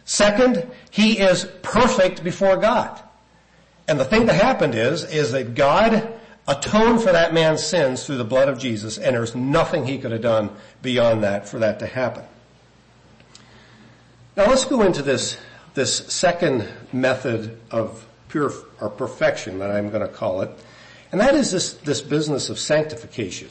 [0.04, 3.00] second he is perfect before God.
[3.88, 6.12] And the thing that happened is, is that God
[6.46, 10.12] atoned for that man's sins through the blood of Jesus, and there's nothing he could
[10.12, 10.50] have done
[10.82, 12.24] beyond that for that to happen.
[14.36, 15.38] Now let's go into this,
[15.74, 20.50] this second method of pure, or perfection that I'm going to call it,
[21.12, 23.48] and that is this, this business of sanctification.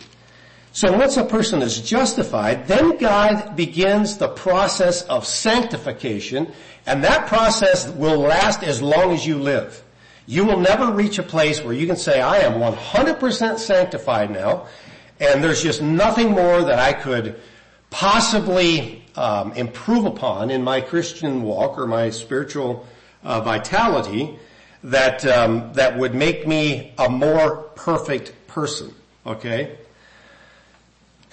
[0.76, 6.52] So once a person is justified, then God begins the process of sanctification,
[6.88, 9.84] and that process will last as long as you live.
[10.26, 14.66] You will never reach a place where you can say, I am 100% sanctified now,
[15.20, 17.40] and there's just nothing more that I could
[17.92, 22.88] possibly um, improve upon in my Christian walk or my spiritual
[23.24, 24.40] uh, vitality
[24.84, 28.92] that um, that would make me a more perfect person.
[29.28, 29.78] Okay.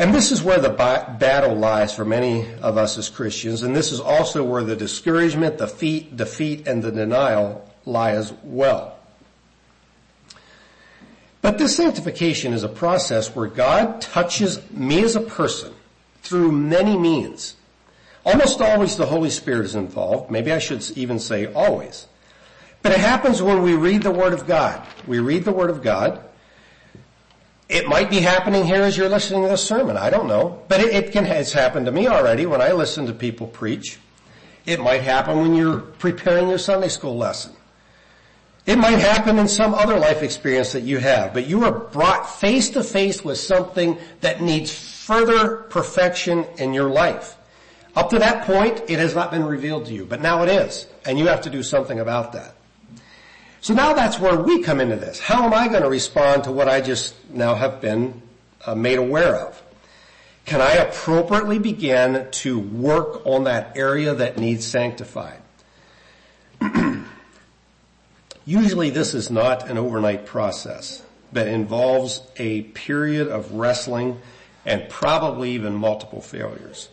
[0.01, 3.93] And this is where the battle lies for many of us as Christians, and this
[3.93, 8.99] is also where the discouragement, the defeat, defeat, and the denial lie as well.
[11.43, 15.75] But this sanctification is a process where God touches me as a person
[16.23, 17.57] through many means.
[18.25, 20.31] Almost always the Holy Spirit is involved.
[20.31, 22.07] Maybe I should even say always.
[22.81, 24.83] But it happens when we read the Word of God.
[25.07, 26.25] We read the Word of God.
[27.71, 29.97] It might be happening here as you're listening to this sermon.
[29.97, 30.61] I don't know.
[30.67, 34.01] But it, it can, it's happened to me already when I listen to people preach.
[34.67, 37.53] It might happen when you're preparing your Sunday school lesson.
[38.67, 42.29] It might happen in some other life experience that you have, but you are brought
[42.29, 47.37] face to face with something that needs further perfection in your life.
[47.95, 50.87] Up to that point, it has not been revealed to you, but now it is,
[51.05, 52.55] and you have to do something about that.
[53.63, 55.21] So now that's where we come into this.
[55.21, 58.23] How am I going to respond to what I just now have been
[58.65, 59.63] uh, made aware of?
[60.47, 65.43] Can I appropriately begin to work on that area that needs sanctified?
[68.47, 74.21] Usually this is not an overnight process, but involves a period of wrestling
[74.65, 76.89] and probably even multiple failures.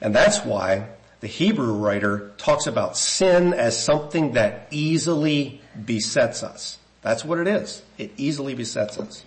[0.00, 0.88] And that's why
[1.20, 6.78] the Hebrew writer talks about sin as something that easily besets us.
[7.02, 7.82] That's what it is.
[7.98, 9.24] It easily besets us.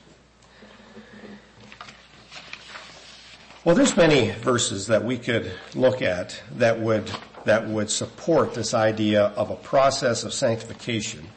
[3.64, 7.10] Well, there's many verses that we could look at that would,
[7.46, 11.28] that would support this idea of a process of sanctification.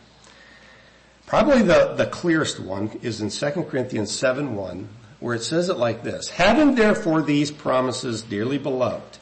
[1.26, 4.88] Probably the, the clearest one is in 2 Corinthians 7 1,
[5.20, 9.18] where it says it like this, Having therefore these promises, dearly beloved,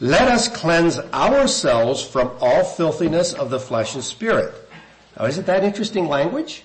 [0.00, 4.54] let us cleanse ourselves from all filthiness of the flesh and spirit.
[5.18, 6.64] Now isn't that interesting language?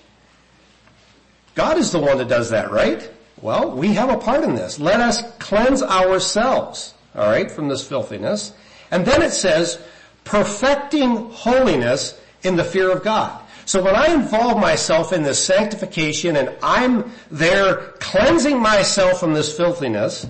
[1.53, 3.09] God is the one that does that, right?
[3.41, 4.79] Well, we have a part in this.
[4.79, 8.53] Let us cleanse ourselves, alright, from this filthiness.
[8.91, 9.79] And then it says,
[10.23, 13.41] perfecting holiness in the fear of God.
[13.65, 19.55] So when I involve myself in this sanctification and I'm there cleansing myself from this
[19.55, 20.27] filthiness,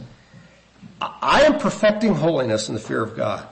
[1.02, 3.48] I am perfecting holiness in the fear of God.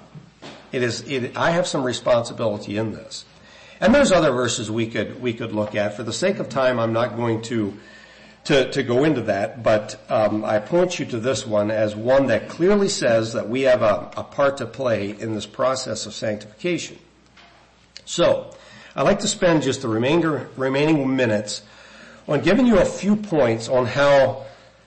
[0.72, 3.26] It is, it, I have some responsibility in this.
[3.80, 5.96] And there's other verses we could, we could look at.
[5.96, 7.78] For the sake of time, I'm not going to
[8.46, 12.28] to, to go into that, but um, I point you to this one as one
[12.28, 16.14] that clearly says that we have a, a part to play in this process of
[16.14, 16.98] sanctification.
[18.06, 18.54] So,
[18.96, 21.64] I'd like to spend just the remainder, remaining minutes
[22.28, 24.46] on giving you a few points on how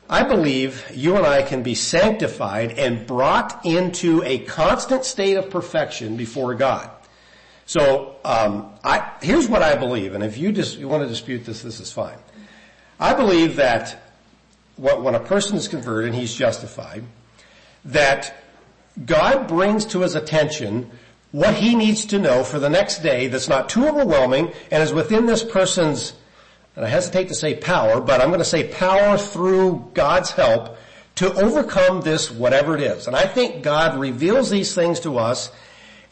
[0.08, 5.50] I believe you and I can be sanctified and brought into a constant state of
[5.50, 6.90] perfection before God.
[7.66, 11.62] So, um, I, here's what I believe, and if you you want to dispute this,
[11.62, 12.18] this is fine.
[13.00, 14.02] I believe that
[14.76, 17.02] when a person is converted and he's justified,
[17.86, 18.36] that
[19.04, 20.90] God brings to his attention
[21.32, 24.92] what he needs to know for the next day that's not too overwhelming and is
[24.92, 26.14] within this person's,
[26.76, 30.76] and I hesitate to say power, but I'm going to say power through God's help
[31.16, 33.06] to overcome this whatever it is.
[33.06, 35.50] And I think God reveals these things to us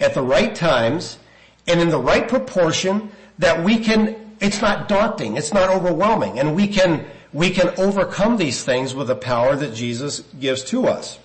[0.01, 1.19] at the right times
[1.67, 5.37] and in the right proportion that we can it's not daunting.
[5.37, 6.39] It's not overwhelming.
[6.39, 10.87] And we can, we can overcome these things with the power that Jesus gives to
[10.87, 11.19] us.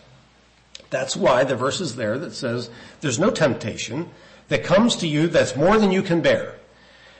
[0.89, 2.69] That's why the verse is there that says
[3.01, 4.09] there's no temptation
[4.47, 6.55] that comes to you that's more than you can bear.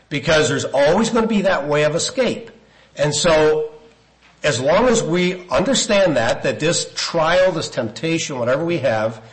[0.10, 2.52] Because there's always going to be that way of escape.
[2.96, 3.72] And so,
[4.44, 9.24] as long as we understand that, that this trial, this temptation, whatever we have,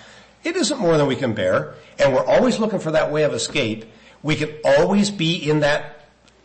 [0.45, 3.33] it isn't more than we can bear, and we're always looking for that way of
[3.33, 3.87] escape,
[4.23, 5.97] we can always be in that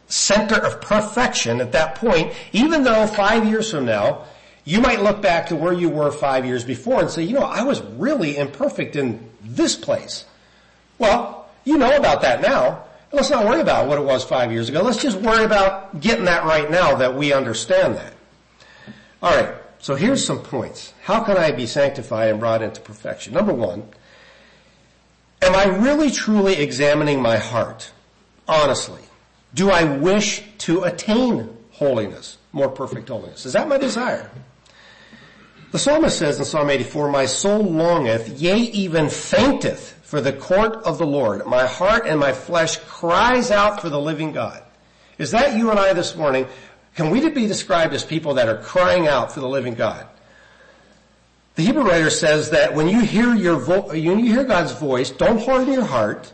[0.08, 4.26] center of perfection at that point, even though five years from now,
[4.66, 7.44] you might look back to where you were five years before and say, you know,
[7.44, 10.26] I was really imperfect in this place.
[11.00, 12.84] Well, you know about that now.
[13.14, 14.82] Let's not worry about what it was five years ago.
[14.82, 18.14] Let's just worry about getting that right now that we understand that.
[19.22, 20.94] Alright, so here's some points.
[21.02, 23.34] How can I be sanctified and brought into perfection?
[23.34, 23.84] Number one,
[25.42, 27.92] am I really truly examining my heart?
[28.48, 29.02] Honestly.
[29.54, 33.46] Do I wish to attain holiness, more perfect holiness?
[33.46, 34.32] Is that my desire?
[35.72, 40.76] The psalmist says in Psalm 84, my soul longeth, yea, even fainteth for the court
[40.84, 41.46] of the Lord.
[41.46, 44.62] My heart and my flesh cries out for the living God.
[45.18, 46.48] Is that you and I this morning?
[46.96, 50.06] Can we be described as people that are crying out for the living God?
[51.56, 55.12] The Hebrew writer says that when you hear your vo- when you hear God's voice,
[55.12, 56.34] don't harden your heart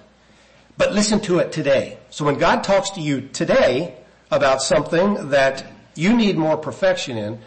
[0.75, 1.99] but listen to it today.
[2.09, 3.95] So when God talks to you today
[4.31, 5.63] about something that
[5.93, 7.39] you need more perfection in,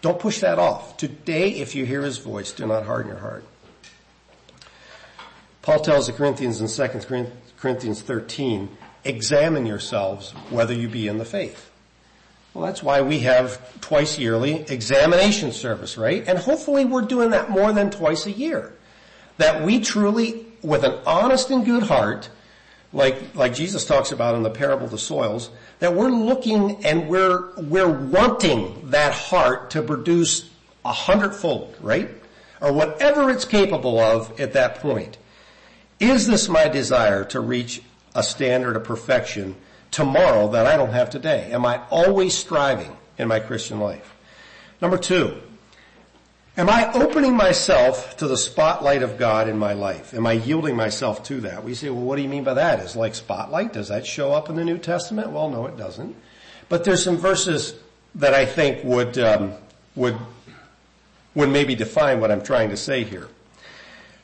[0.00, 0.96] don't push that off.
[0.96, 3.44] Today, if you hear his voice, do not harden your heart.
[5.66, 8.68] Paul tells the Corinthians in 2 Corinthians 13,
[9.02, 11.72] examine yourselves whether you be in the faith.
[12.54, 16.22] Well, that's why we have twice yearly examination service, right?
[16.28, 18.74] And hopefully we're doing that more than twice a year.
[19.38, 22.30] That we truly, with an honest and good heart,
[22.92, 25.50] like, like Jesus talks about in the parable of the soils,
[25.80, 30.48] that we're looking and we're, we're wanting that heart to produce
[30.84, 32.08] a hundredfold, right?
[32.60, 35.18] Or whatever it's capable of at that point.
[35.98, 37.82] Is this my desire to reach
[38.14, 39.56] a standard of perfection
[39.90, 41.50] tomorrow that I don't have today?
[41.52, 44.14] Am I always striving in my Christian life?
[44.80, 45.40] Number two,
[46.58, 50.14] Am I opening myself to the spotlight of God in my life?
[50.14, 51.62] Am I yielding myself to that?
[51.62, 52.80] We say, well, what do you mean by that?
[52.80, 53.74] Is like spotlight?
[53.74, 55.32] Does that show up in the New Testament?
[55.32, 56.16] Well, no, it doesn't.
[56.70, 57.74] But there's some verses
[58.14, 59.52] that I think would um,
[59.94, 60.16] would
[61.34, 63.28] would maybe define what I'm trying to say here.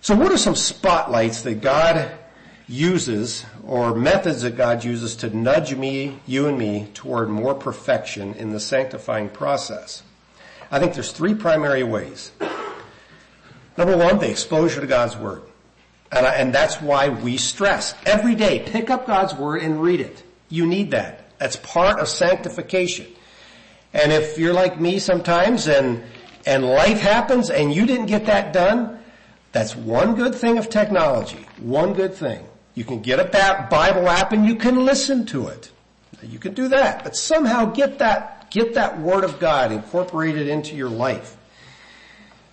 [0.03, 2.11] So, what are some spotlights that God
[2.66, 8.34] uses, or methods that God uses to nudge me, you and me, toward more perfection
[8.34, 10.03] in the sanctifying process?
[10.72, 12.32] I think there's three primary ways.
[13.78, 15.42] Number one, the exposure to God's Word.
[16.11, 20.00] And, I, and that's why we stress every day, pick up God's Word and read
[20.00, 20.24] it.
[20.48, 21.38] You need that.
[21.38, 23.07] That's part of sanctification.
[23.94, 26.03] And if you're like me sometimes and,
[26.44, 28.98] and life happens and you didn't get that done,
[29.53, 31.46] that's one good thing of technology.
[31.59, 32.44] One good thing.
[32.74, 35.70] You can get a Bible app and you can listen to it.
[36.22, 40.76] You can do that, but somehow get that, get that Word of God incorporated into
[40.76, 41.36] your life.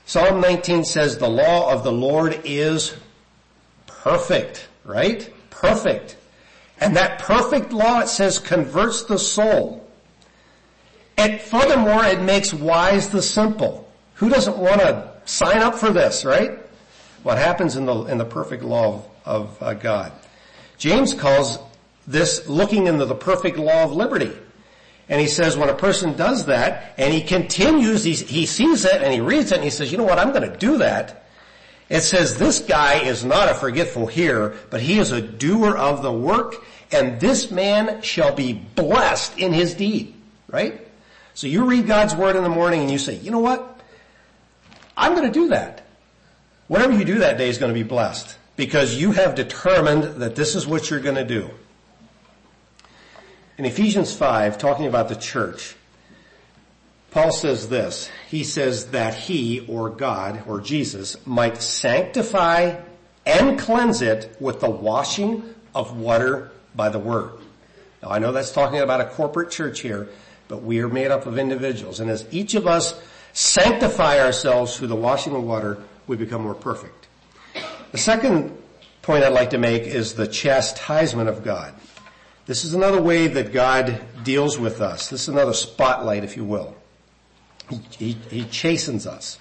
[0.06, 2.96] Psalm 19 says the law of the Lord is
[3.86, 5.32] perfect, right?
[5.52, 6.18] Perfect.
[6.80, 9.88] And that perfect law, it says, converts the soul.
[11.18, 13.88] And furthermore, it makes wise the simple.
[14.16, 16.60] Who doesn't want to sign up for this, right?
[17.24, 20.12] What happens in the, in the perfect law of, of uh, God.
[20.78, 21.60] James calls
[22.08, 24.32] this looking into the perfect law of liberty.
[25.10, 29.02] And he says when a person does that and he continues, he, he sees it
[29.02, 31.26] and he reads it and he says, you know what, I'm going to do that.
[31.90, 36.04] It says this guy is not a forgetful hearer, but he is a doer of
[36.04, 40.14] the work and this man shall be blessed in his deed.
[40.48, 40.88] Right?
[41.34, 43.80] So you read God's word in the morning and you say, you know what?
[44.96, 45.86] I'm going to do that.
[46.70, 50.36] Whatever you do that day is going to be blessed because you have determined that
[50.36, 51.50] this is what you're going to do.
[53.58, 55.76] In Ephesians 5, talking about the church,
[57.10, 58.12] Paul says this.
[58.30, 62.80] He says that he, or God, or Jesus, might sanctify
[63.26, 67.32] and cleanse it with the washing of water by the word.
[68.04, 70.08] Now I know that's talking about a corporate church here,
[70.48, 72.00] but we are made up of individuals.
[72.00, 72.94] And as each of us
[73.34, 77.08] sanctify ourselves through the washing of water, we become more perfect.
[77.92, 78.58] The second
[79.04, 81.74] point I'd like to make is the chastisement of God.
[82.48, 85.10] This is another way that God deals with us.
[85.10, 86.76] This is another spotlight, if you will.
[87.70, 89.38] He, he, he chastens us.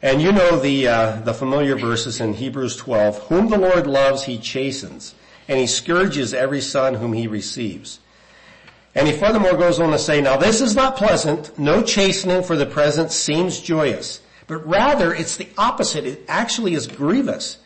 [0.00, 4.24] And you know the, uh, the familiar verses in Hebrews 12, whom the Lord loves,
[4.24, 5.14] he chastens,
[5.48, 8.00] and he scourges every son whom he receives.
[8.94, 12.56] And he furthermore goes on to say, now this is not pleasant, no chastening for
[12.56, 17.58] the present seems joyous, but rather it's the opposite, it actually is grievous.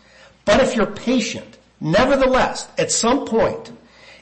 [0.45, 3.73] But if you're patient, nevertheless, at some point,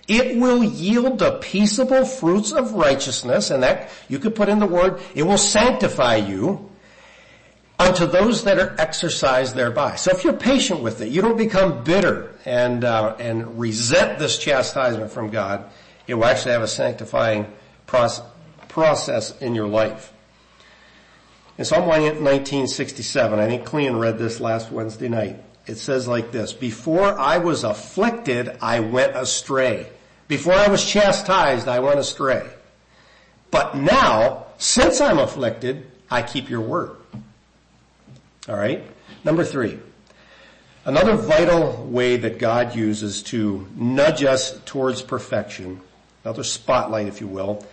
[0.09, 4.67] it will yield the peaceable fruits of righteousness, and that you could put in the
[4.67, 6.71] word, it will sanctify you
[7.79, 9.97] unto those that are exercised thereby.
[9.97, 14.39] So if you're patient with it, you don't become bitter and uh, and resent this
[14.39, 15.65] chastisement from God.
[16.07, 17.53] It will actually have a sanctifying
[17.87, 18.25] process,
[18.69, 20.13] process in your life.
[21.59, 25.43] In Psalm 1967, I think Clean read this last Wednesday night.
[25.67, 29.91] It says like this, before I was afflicted, I went astray.
[30.29, 32.47] Before I was chastised, I went astray.
[33.51, 36.91] But now, since I'm afflicted, I keep your word.
[38.47, 38.85] Alright?
[39.25, 39.79] Number three.
[40.85, 45.81] Another vital way that God uses to nudge us towards perfection,
[46.23, 47.67] another spotlight if you will,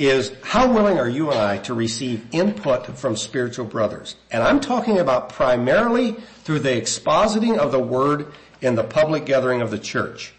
[0.00, 4.16] is how willing are you and I to receive input from spiritual brothers?
[4.30, 6.12] And I'm talking about primarily
[6.44, 8.32] through the expositing of the word
[8.62, 10.32] in the public gathering of the church.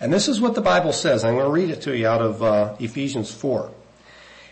[0.00, 1.24] And this is what the Bible says.
[1.24, 3.70] I'm going to read it to you out of uh, Ephesians 4.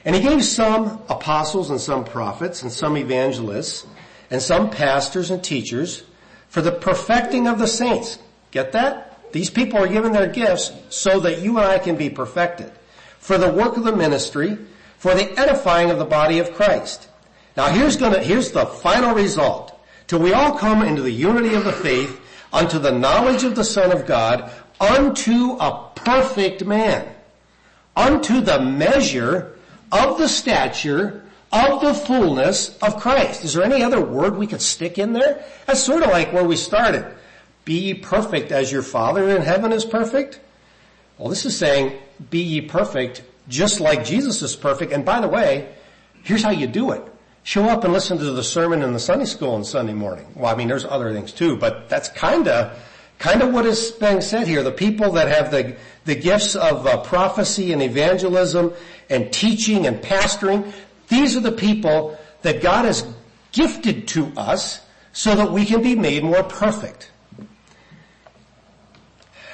[0.05, 3.85] And he gave some apostles and some prophets and some evangelists
[4.31, 6.05] and some pastors and teachers
[6.49, 8.19] for the perfecting of the saints.
[8.53, 9.33] Get that?
[9.33, 12.71] These people are given their gifts so that you and I can be perfected.
[13.23, 14.59] For the work of the ministry,
[14.99, 17.09] for the edifying of the body of Christ.
[17.57, 19.79] Now here's gonna, here's the final result.
[20.09, 22.21] Till we all come into the unity of the faith,
[22.53, 24.51] unto the knowledge of the Son of God,
[24.81, 27.15] unto a perfect man,
[27.97, 29.57] unto the measure
[29.93, 33.45] of the stature of the fullness of Christ.
[33.45, 35.45] Is there any other word we could stick in there?
[35.67, 37.07] That's sort of like where we started.
[37.65, 40.41] Be perfect as your Father in heaven is perfect.
[41.19, 41.97] Well, this is saying,
[42.31, 44.93] be ye perfect just like Jesus is perfect.
[44.93, 45.75] And by the way,
[46.23, 47.03] here's how you do it.
[47.43, 50.27] Show up and listen to the sermon in the Sunday school on Sunday morning.
[50.37, 52.77] Well, I mean, there's other things too, but that's kinda
[53.23, 54.65] Kind of what is being said here.
[54.65, 58.73] The people that have the, the gifts of uh, prophecy and evangelism
[59.09, 60.73] and teaching and pastoring,
[61.07, 63.07] these are the people that God has
[63.53, 67.12] gifted to us so that we can be made more perfect.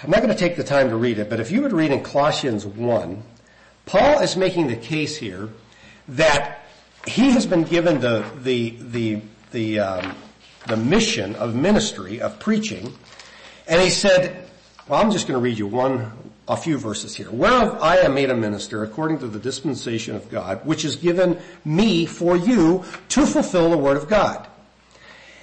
[0.02, 1.90] I'm not going to take the time to read it, but if you would read
[1.90, 3.20] in Colossians 1,
[3.84, 5.48] Paul is making the case here
[6.08, 6.64] that
[7.06, 9.20] he has been given the, the, the,
[9.50, 10.14] the, um,
[10.68, 12.94] the mission of ministry, of preaching,
[13.66, 14.48] and he said,
[14.86, 16.12] well, I'm just going to read you one,
[16.46, 17.30] a few verses here.
[17.30, 21.40] Whereof I am made a minister according to the dispensation of God, which is given
[21.64, 24.46] me for you to fulfill the word of God.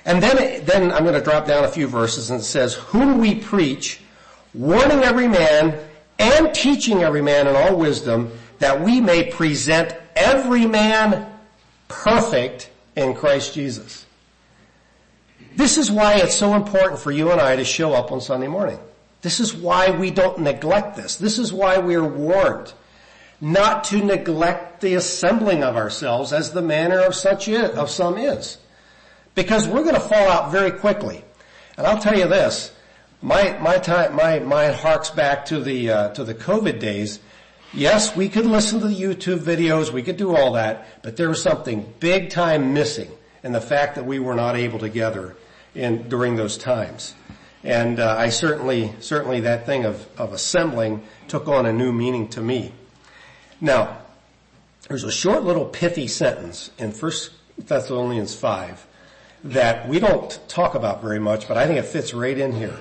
[0.06, 3.18] And then, then I'm going to drop down a few verses and it says, whom
[3.18, 4.00] we preach,
[4.56, 5.78] warning every man
[6.18, 11.30] and teaching every man in all wisdom that we may present every man
[11.88, 14.06] perfect in Christ Jesus.
[15.56, 18.48] This is why it's so important for you and I to show up on Sunday
[18.48, 18.80] morning.
[19.22, 21.16] This is why we don't neglect this.
[21.16, 22.74] This is why we are warned
[23.42, 28.18] not to neglect the assembling of ourselves as the manner of such is, of some
[28.18, 28.58] is.
[29.34, 31.24] Because we're going to fall out very quickly.
[31.78, 32.72] And I'll tell you this,
[33.22, 37.20] my, my time, my, my harks back to the, uh, to the COVID days.
[37.74, 41.28] Yes, we could listen to the YouTube videos, we could do all that, but there
[41.28, 43.12] was something big time missing
[43.44, 45.36] in the fact that we were not able to gather
[45.74, 47.14] in, during those times.
[47.64, 52.28] And uh, I certainly, certainly that thing of, of assembling took on a new meaning
[52.30, 52.72] to me.
[53.60, 53.98] Now,
[54.88, 57.12] there's a short little pithy sentence in 1
[57.58, 58.86] Thessalonians 5
[59.46, 62.78] that we don't talk about very much, but I think it fits right in here.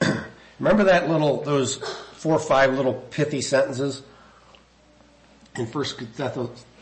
[0.58, 1.76] Remember that little, those
[2.14, 4.02] four or five little pithy sentences
[5.56, 6.00] in First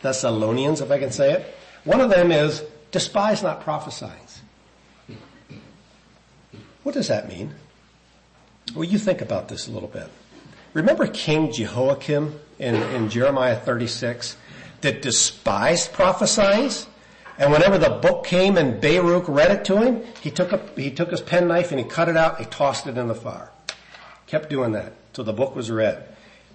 [0.02, 1.54] Thessalonians, if I can say it?
[1.84, 4.26] One of them is, despise not prophesying.
[6.86, 7.52] What does that mean?
[8.72, 10.06] Well, you think about this a little bit.
[10.72, 14.36] Remember King Jehoiakim in, in Jeremiah 36
[14.82, 16.70] that despised prophesying?
[17.38, 20.90] And whenever the book came and Baruch read it to him, he took a, he
[20.90, 23.50] took his penknife and he cut it out, and he tossed it in the fire.
[24.26, 26.04] Kept doing that till the book was read.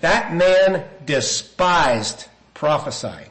[0.01, 3.27] That man despised prophesying.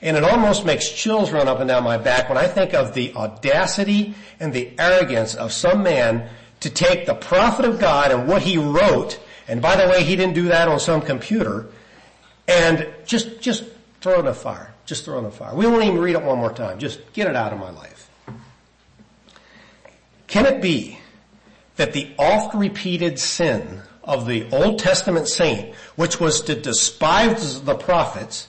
[0.00, 2.92] And it almost makes chills run up and down my back when I think of
[2.92, 6.28] the audacity and the arrogance of some man
[6.60, 10.16] to take the prophet of God and what he wrote, and by the way, he
[10.16, 11.66] didn't do that on some computer,
[12.48, 13.64] and just, just
[14.00, 14.73] throw it in the fire.
[14.86, 15.54] Just throw it in the fire.
[15.54, 16.78] We won't even read it one more time.
[16.78, 18.10] Just get it out of my life.
[20.26, 20.98] Can it be
[21.76, 27.74] that the oft repeated sin of the Old Testament saint, which was to despise the
[27.74, 28.48] prophets,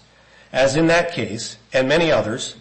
[0.51, 2.55] as in that case, and many others,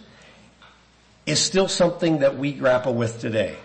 [1.25, 3.57] is still something that we grapple with today?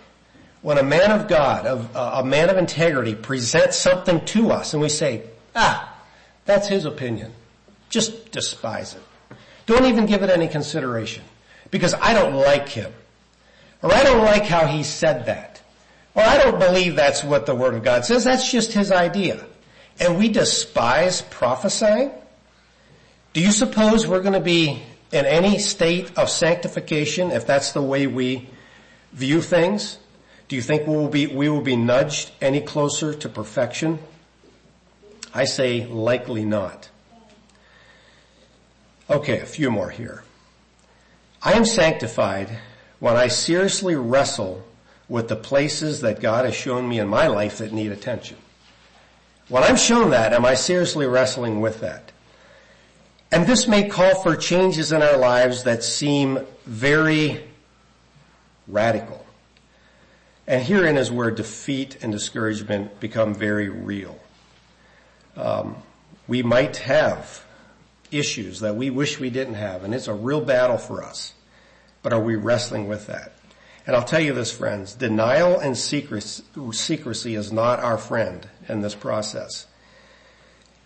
[0.62, 4.88] When a man of God, a man of integrity presents something to us and we
[4.88, 5.22] say,
[5.54, 5.96] ah,
[6.44, 7.32] that's his opinion.
[7.88, 9.02] Just despise it.
[9.70, 11.22] Don't even give it any consideration
[11.70, 12.92] because I don't like him.
[13.82, 15.62] Or I don't like how he said that.
[16.16, 18.24] Or I don't believe that's what the Word of God says.
[18.24, 19.46] That's just his idea.
[20.00, 22.10] And we despise prophesying?
[23.32, 27.80] Do you suppose we're going to be in any state of sanctification if that's the
[27.80, 28.48] way we
[29.12, 30.00] view things?
[30.48, 34.00] Do you think we will be, we will be nudged any closer to perfection?
[35.32, 36.89] I say likely not.
[39.10, 40.22] Okay, a few more here.
[41.42, 42.48] I am sanctified
[43.00, 44.64] when I seriously wrestle
[45.08, 48.36] with the places that God has shown me in my life that need attention.
[49.48, 52.12] When I'm shown that, am I seriously wrestling with that?
[53.32, 57.42] And this may call for changes in our lives that seem very
[58.68, 59.26] radical.
[60.46, 64.20] And herein is where defeat and discouragement become very real.
[65.36, 65.82] Um,
[66.28, 67.44] we might have
[68.10, 71.32] issues that we wish we didn't have, and it's a real battle for us.
[72.02, 73.32] But are we wrestling with that?
[73.86, 78.94] And I'll tell you this, friends, denial and secrecy is not our friend in this
[78.94, 79.66] process.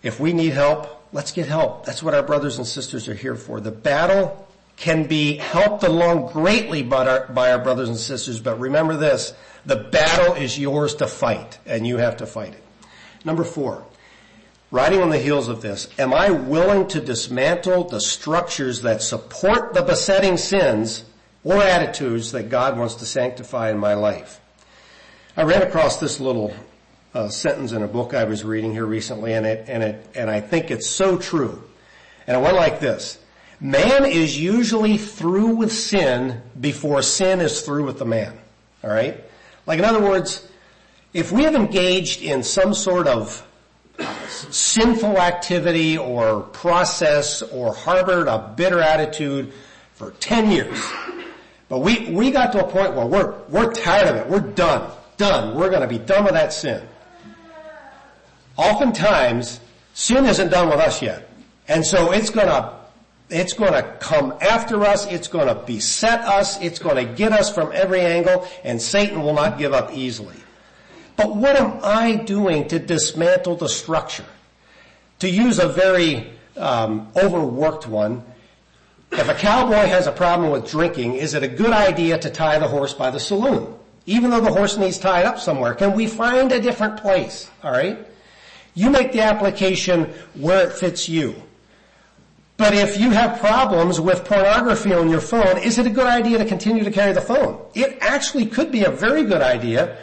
[0.02, 1.86] If we need help, let's get help.
[1.86, 3.60] That's what our brothers and sisters are here for.
[3.60, 4.46] The battle
[4.76, 9.32] can be helped along greatly by our, by our brothers and sisters, but remember this,
[9.64, 12.62] the battle is yours to fight, and you have to fight it.
[13.24, 13.86] Number four,
[14.74, 19.72] riding on the heels of this, am I willing to dismantle the structures that support
[19.72, 21.04] the besetting sins
[21.44, 24.40] or attitudes that God wants to sanctify in my life?
[25.36, 26.52] I ran across this little
[27.14, 30.28] uh, sentence in a book I was reading here recently, and it and it and
[30.28, 31.62] I think it's so true.
[32.26, 33.18] And it went like this:
[33.60, 38.36] Man is usually through with sin before sin is through with the man.
[38.82, 39.22] All right.
[39.68, 40.48] Like in other words,
[41.12, 43.46] if we have engaged in some sort of
[43.98, 49.52] sinful activity or process or harbored a bitter attitude
[49.94, 50.92] for 10 years.
[51.68, 54.28] But we, we got to a point where we're, we're tired of it.
[54.28, 54.90] We're done.
[55.16, 55.56] Done.
[55.56, 56.86] We're gonna be done with that sin.
[58.56, 59.60] Oftentimes,
[59.94, 61.28] sin isn't done with us yet.
[61.66, 62.78] And so it's gonna,
[63.30, 68.00] it's gonna come after us, it's gonna beset us, it's gonna get us from every
[68.00, 70.36] angle, and Satan will not give up easily.
[71.16, 74.24] But what am I doing to dismantle the structure?
[75.20, 78.24] To use a very um, overworked one,
[79.12, 82.58] if a cowboy has a problem with drinking, is it a good idea to tie
[82.58, 83.74] the horse by the saloon?
[84.06, 87.48] Even though the horse needs tied up somewhere, can we find a different place?
[87.62, 87.98] All right.
[88.74, 91.36] You make the application where it fits you.
[92.56, 96.38] But if you have problems with pornography on your phone, is it a good idea
[96.38, 97.60] to continue to carry the phone?
[97.74, 99.96] It actually could be a very good idea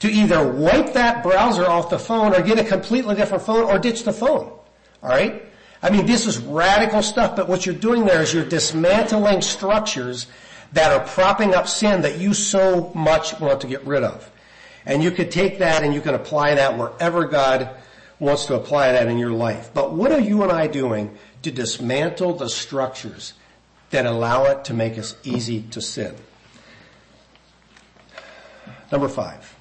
[0.00, 3.78] to either wipe that browser off the phone or get a completely different phone or
[3.78, 4.52] ditch the phone.
[5.02, 5.44] Alright?
[5.82, 10.26] I mean, this is radical stuff, but what you're doing there is you're dismantling structures
[10.72, 14.30] that are propping up sin that you so much want to get rid of.
[14.84, 17.70] And you could take that and you can apply that wherever God
[18.18, 19.70] wants to apply that in your life.
[19.72, 23.34] But what are you and I doing to dismantle the structures
[23.90, 26.14] that allow it to make us easy to sin?
[28.90, 29.57] Number five.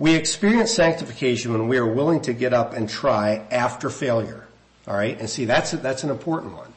[0.00, 4.46] We experience sanctification when we are willing to get up and try after failure.
[4.88, 5.20] Alright?
[5.20, 6.72] And see, that's, that's an important one.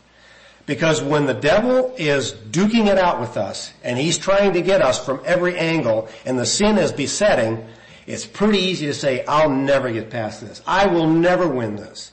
[0.65, 4.81] Because when the devil is duking it out with us and he's trying to get
[4.81, 7.65] us from every angle and the sin is besetting,
[8.07, 10.61] it's pretty easy to say, I'll never get past this.
[10.67, 12.11] I will never win this.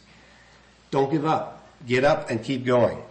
[0.92, 1.66] Don't give up.
[1.88, 3.02] Get up and keep going.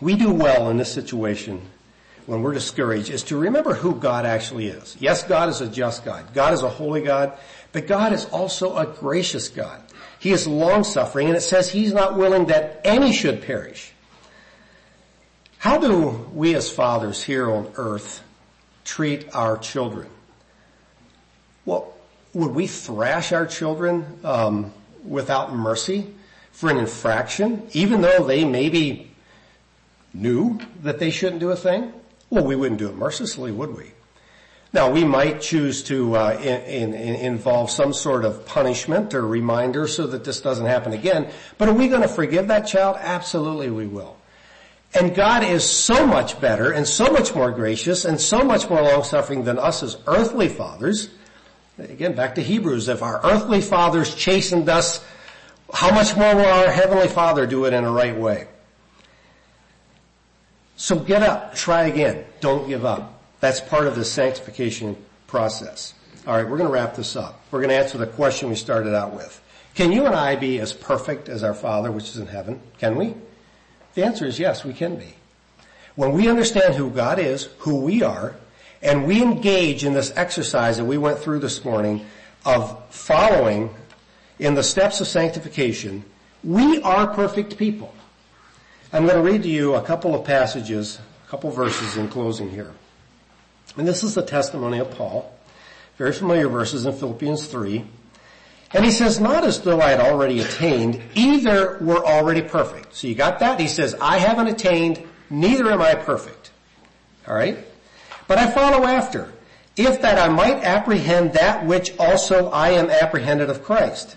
[0.00, 1.62] We do well in this situation
[2.26, 4.96] when we're discouraged is to remember who God actually is.
[4.98, 6.34] Yes, God is a just God.
[6.34, 7.38] God is a holy God,
[7.72, 9.80] but God is also a gracious God.
[10.18, 13.92] He is long suffering and it says he's not willing that any should perish.
[15.58, 18.22] How do we as fathers here on earth
[18.84, 20.08] treat our children?
[21.64, 21.92] Well,
[22.34, 24.72] would we thrash our children um,
[25.04, 26.12] without mercy
[26.52, 29.10] for an infraction, even though they maybe
[30.12, 31.92] knew that they shouldn't do a thing?
[32.30, 33.92] Well, we wouldn't do it mercilessly, would we?
[34.72, 39.86] Now, we might choose to uh, in, in, involve some sort of punishment or reminder
[39.86, 41.30] so that this doesn't happen again.
[41.56, 42.96] But are we going to forgive that child?
[42.98, 44.16] Absolutely, we will.
[44.92, 48.82] And God is so much better and so much more gracious and so much more
[48.82, 51.10] long-suffering than us as earthly fathers.
[51.78, 52.88] Again, back to Hebrews.
[52.88, 55.04] If our earthly fathers chastened us,
[55.72, 58.48] how much more will our heavenly Father do it in a right way?
[60.76, 63.22] So get up, try again, don't give up.
[63.40, 64.96] That's part of the sanctification
[65.26, 65.94] process.
[66.26, 67.40] Alright, we're gonna wrap this up.
[67.50, 69.42] We're gonna answer the question we started out with.
[69.74, 72.60] Can you and I be as perfect as our Father which is in heaven?
[72.78, 73.14] Can we?
[73.94, 75.14] The answer is yes, we can be.
[75.94, 78.34] When we understand who God is, who we are,
[78.82, 82.04] and we engage in this exercise that we went through this morning
[82.44, 83.74] of following
[84.38, 86.04] in the steps of sanctification,
[86.44, 87.94] we are perfect people.
[88.96, 92.08] I'm going to read to you a couple of passages, a couple of verses in
[92.08, 92.72] closing here.
[93.76, 95.30] And this is the testimony of Paul.
[95.98, 97.84] Very familiar verses in Philippians 3.
[98.72, 102.96] And he says, not as though I had already attained, either were already perfect.
[102.96, 103.60] So you got that?
[103.60, 106.50] He says, I haven't attained, neither am I perfect.
[107.28, 107.58] Alright?
[108.26, 109.30] But I follow after,
[109.76, 114.16] if that I might apprehend that which also I am apprehended of Christ.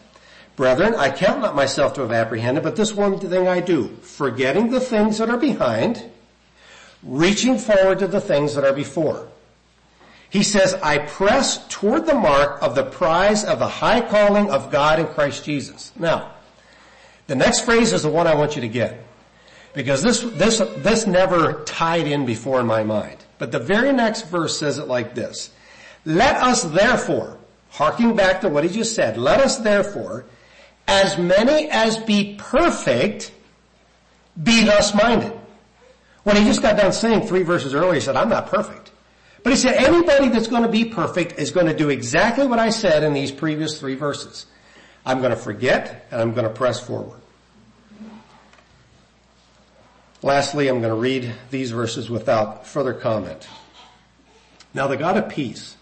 [0.59, 4.71] Brethren, I count not myself to have apprehended, but this one thing I do, forgetting
[4.71, 6.03] the things that are behind,
[7.01, 9.29] reaching forward to the things that are before.
[10.29, 14.69] He says, I press toward the mark of the prize of the high calling of
[14.69, 15.93] God in Christ Jesus.
[15.97, 16.33] Now,
[17.27, 19.01] the next phrase is the one I want you to get.
[19.73, 23.23] Because this, this, this never tied in before in my mind.
[23.37, 25.51] But the very next verse says it like this.
[26.03, 27.37] Let us therefore,
[27.69, 30.25] harking back to what he just said, let us therefore
[30.89, 33.31] as many as be perfect,
[34.41, 35.33] be thus minded.
[36.23, 38.91] When he just got done saying three verses earlier, he said, I'm not perfect.
[39.43, 42.59] But he said, anybody that's going to be perfect is going to do exactly what
[42.59, 44.45] I said in these previous three verses.
[45.05, 47.19] I'm going to forget and I'm going to press forward.
[50.21, 53.47] Lastly, I'm going to read these verses without further comment.
[54.73, 55.77] Now the God of peace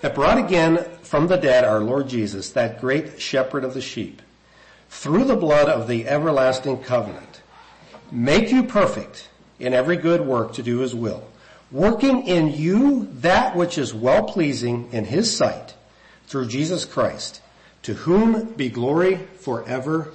[0.00, 4.22] that brought again from the dead our Lord Jesus, that great shepherd of the sheep,
[4.88, 7.42] through the blood of the everlasting covenant,
[8.10, 9.28] make you perfect
[9.58, 11.26] in every good work to do his will,
[11.70, 15.74] working in you that which is well pleasing in his sight
[16.26, 17.40] through Jesus Christ,
[17.82, 20.12] to whom be glory forever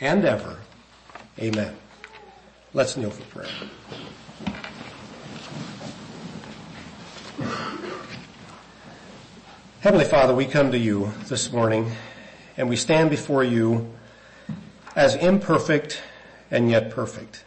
[0.00, 0.58] and ever.
[1.38, 1.74] Amen.
[2.72, 3.48] Let's kneel for prayer.
[9.80, 11.92] Heavenly Father, we come to you this morning
[12.56, 13.95] and we stand before you
[14.96, 16.02] as imperfect
[16.50, 17.44] and yet perfect.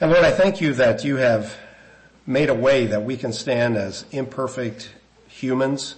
[0.00, 1.54] And Lord, I thank you that you have
[2.26, 4.94] made a way that we can stand as imperfect
[5.26, 5.96] humans,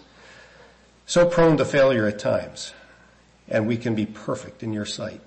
[1.07, 2.73] so prone to failure at times,
[3.47, 5.21] and we can be perfect in your sight.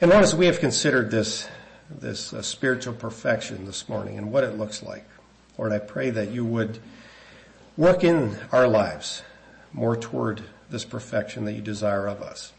[0.00, 1.46] And Lord, as we have considered this,
[1.90, 5.04] this uh, spiritual perfection this morning and what it looks like,
[5.58, 6.78] Lord, I pray that you would
[7.76, 9.22] work in our lives
[9.72, 12.52] more toward this perfection that you desire of us.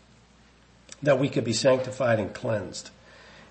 [1.06, 2.91] That we could be sanctified and cleansed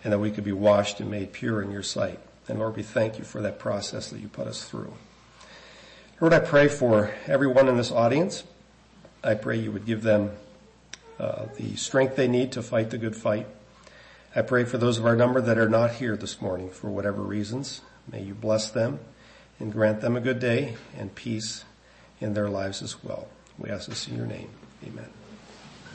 [0.04, 2.20] and that we could be washed and made pure in your sight.
[2.46, 4.92] And Lord, we thank you for that process that you put us through.
[6.20, 8.44] Lord, I pray for everyone in this audience.
[9.22, 10.30] I pray you would give them
[11.18, 13.46] uh, the strength they need to fight the good fight.
[14.36, 17.22] I pray for those of our number that are not here this morning for whatever
[17.22, 17.80] reasons.
[18.10, 19.00] May you bless them
[19.58, 21.64] and grant them a good day and peace
[22.20, 23.28] in their lives as well.
[23.58, 24.50] We ask this in your name.
[24.84, 25.23] Amen.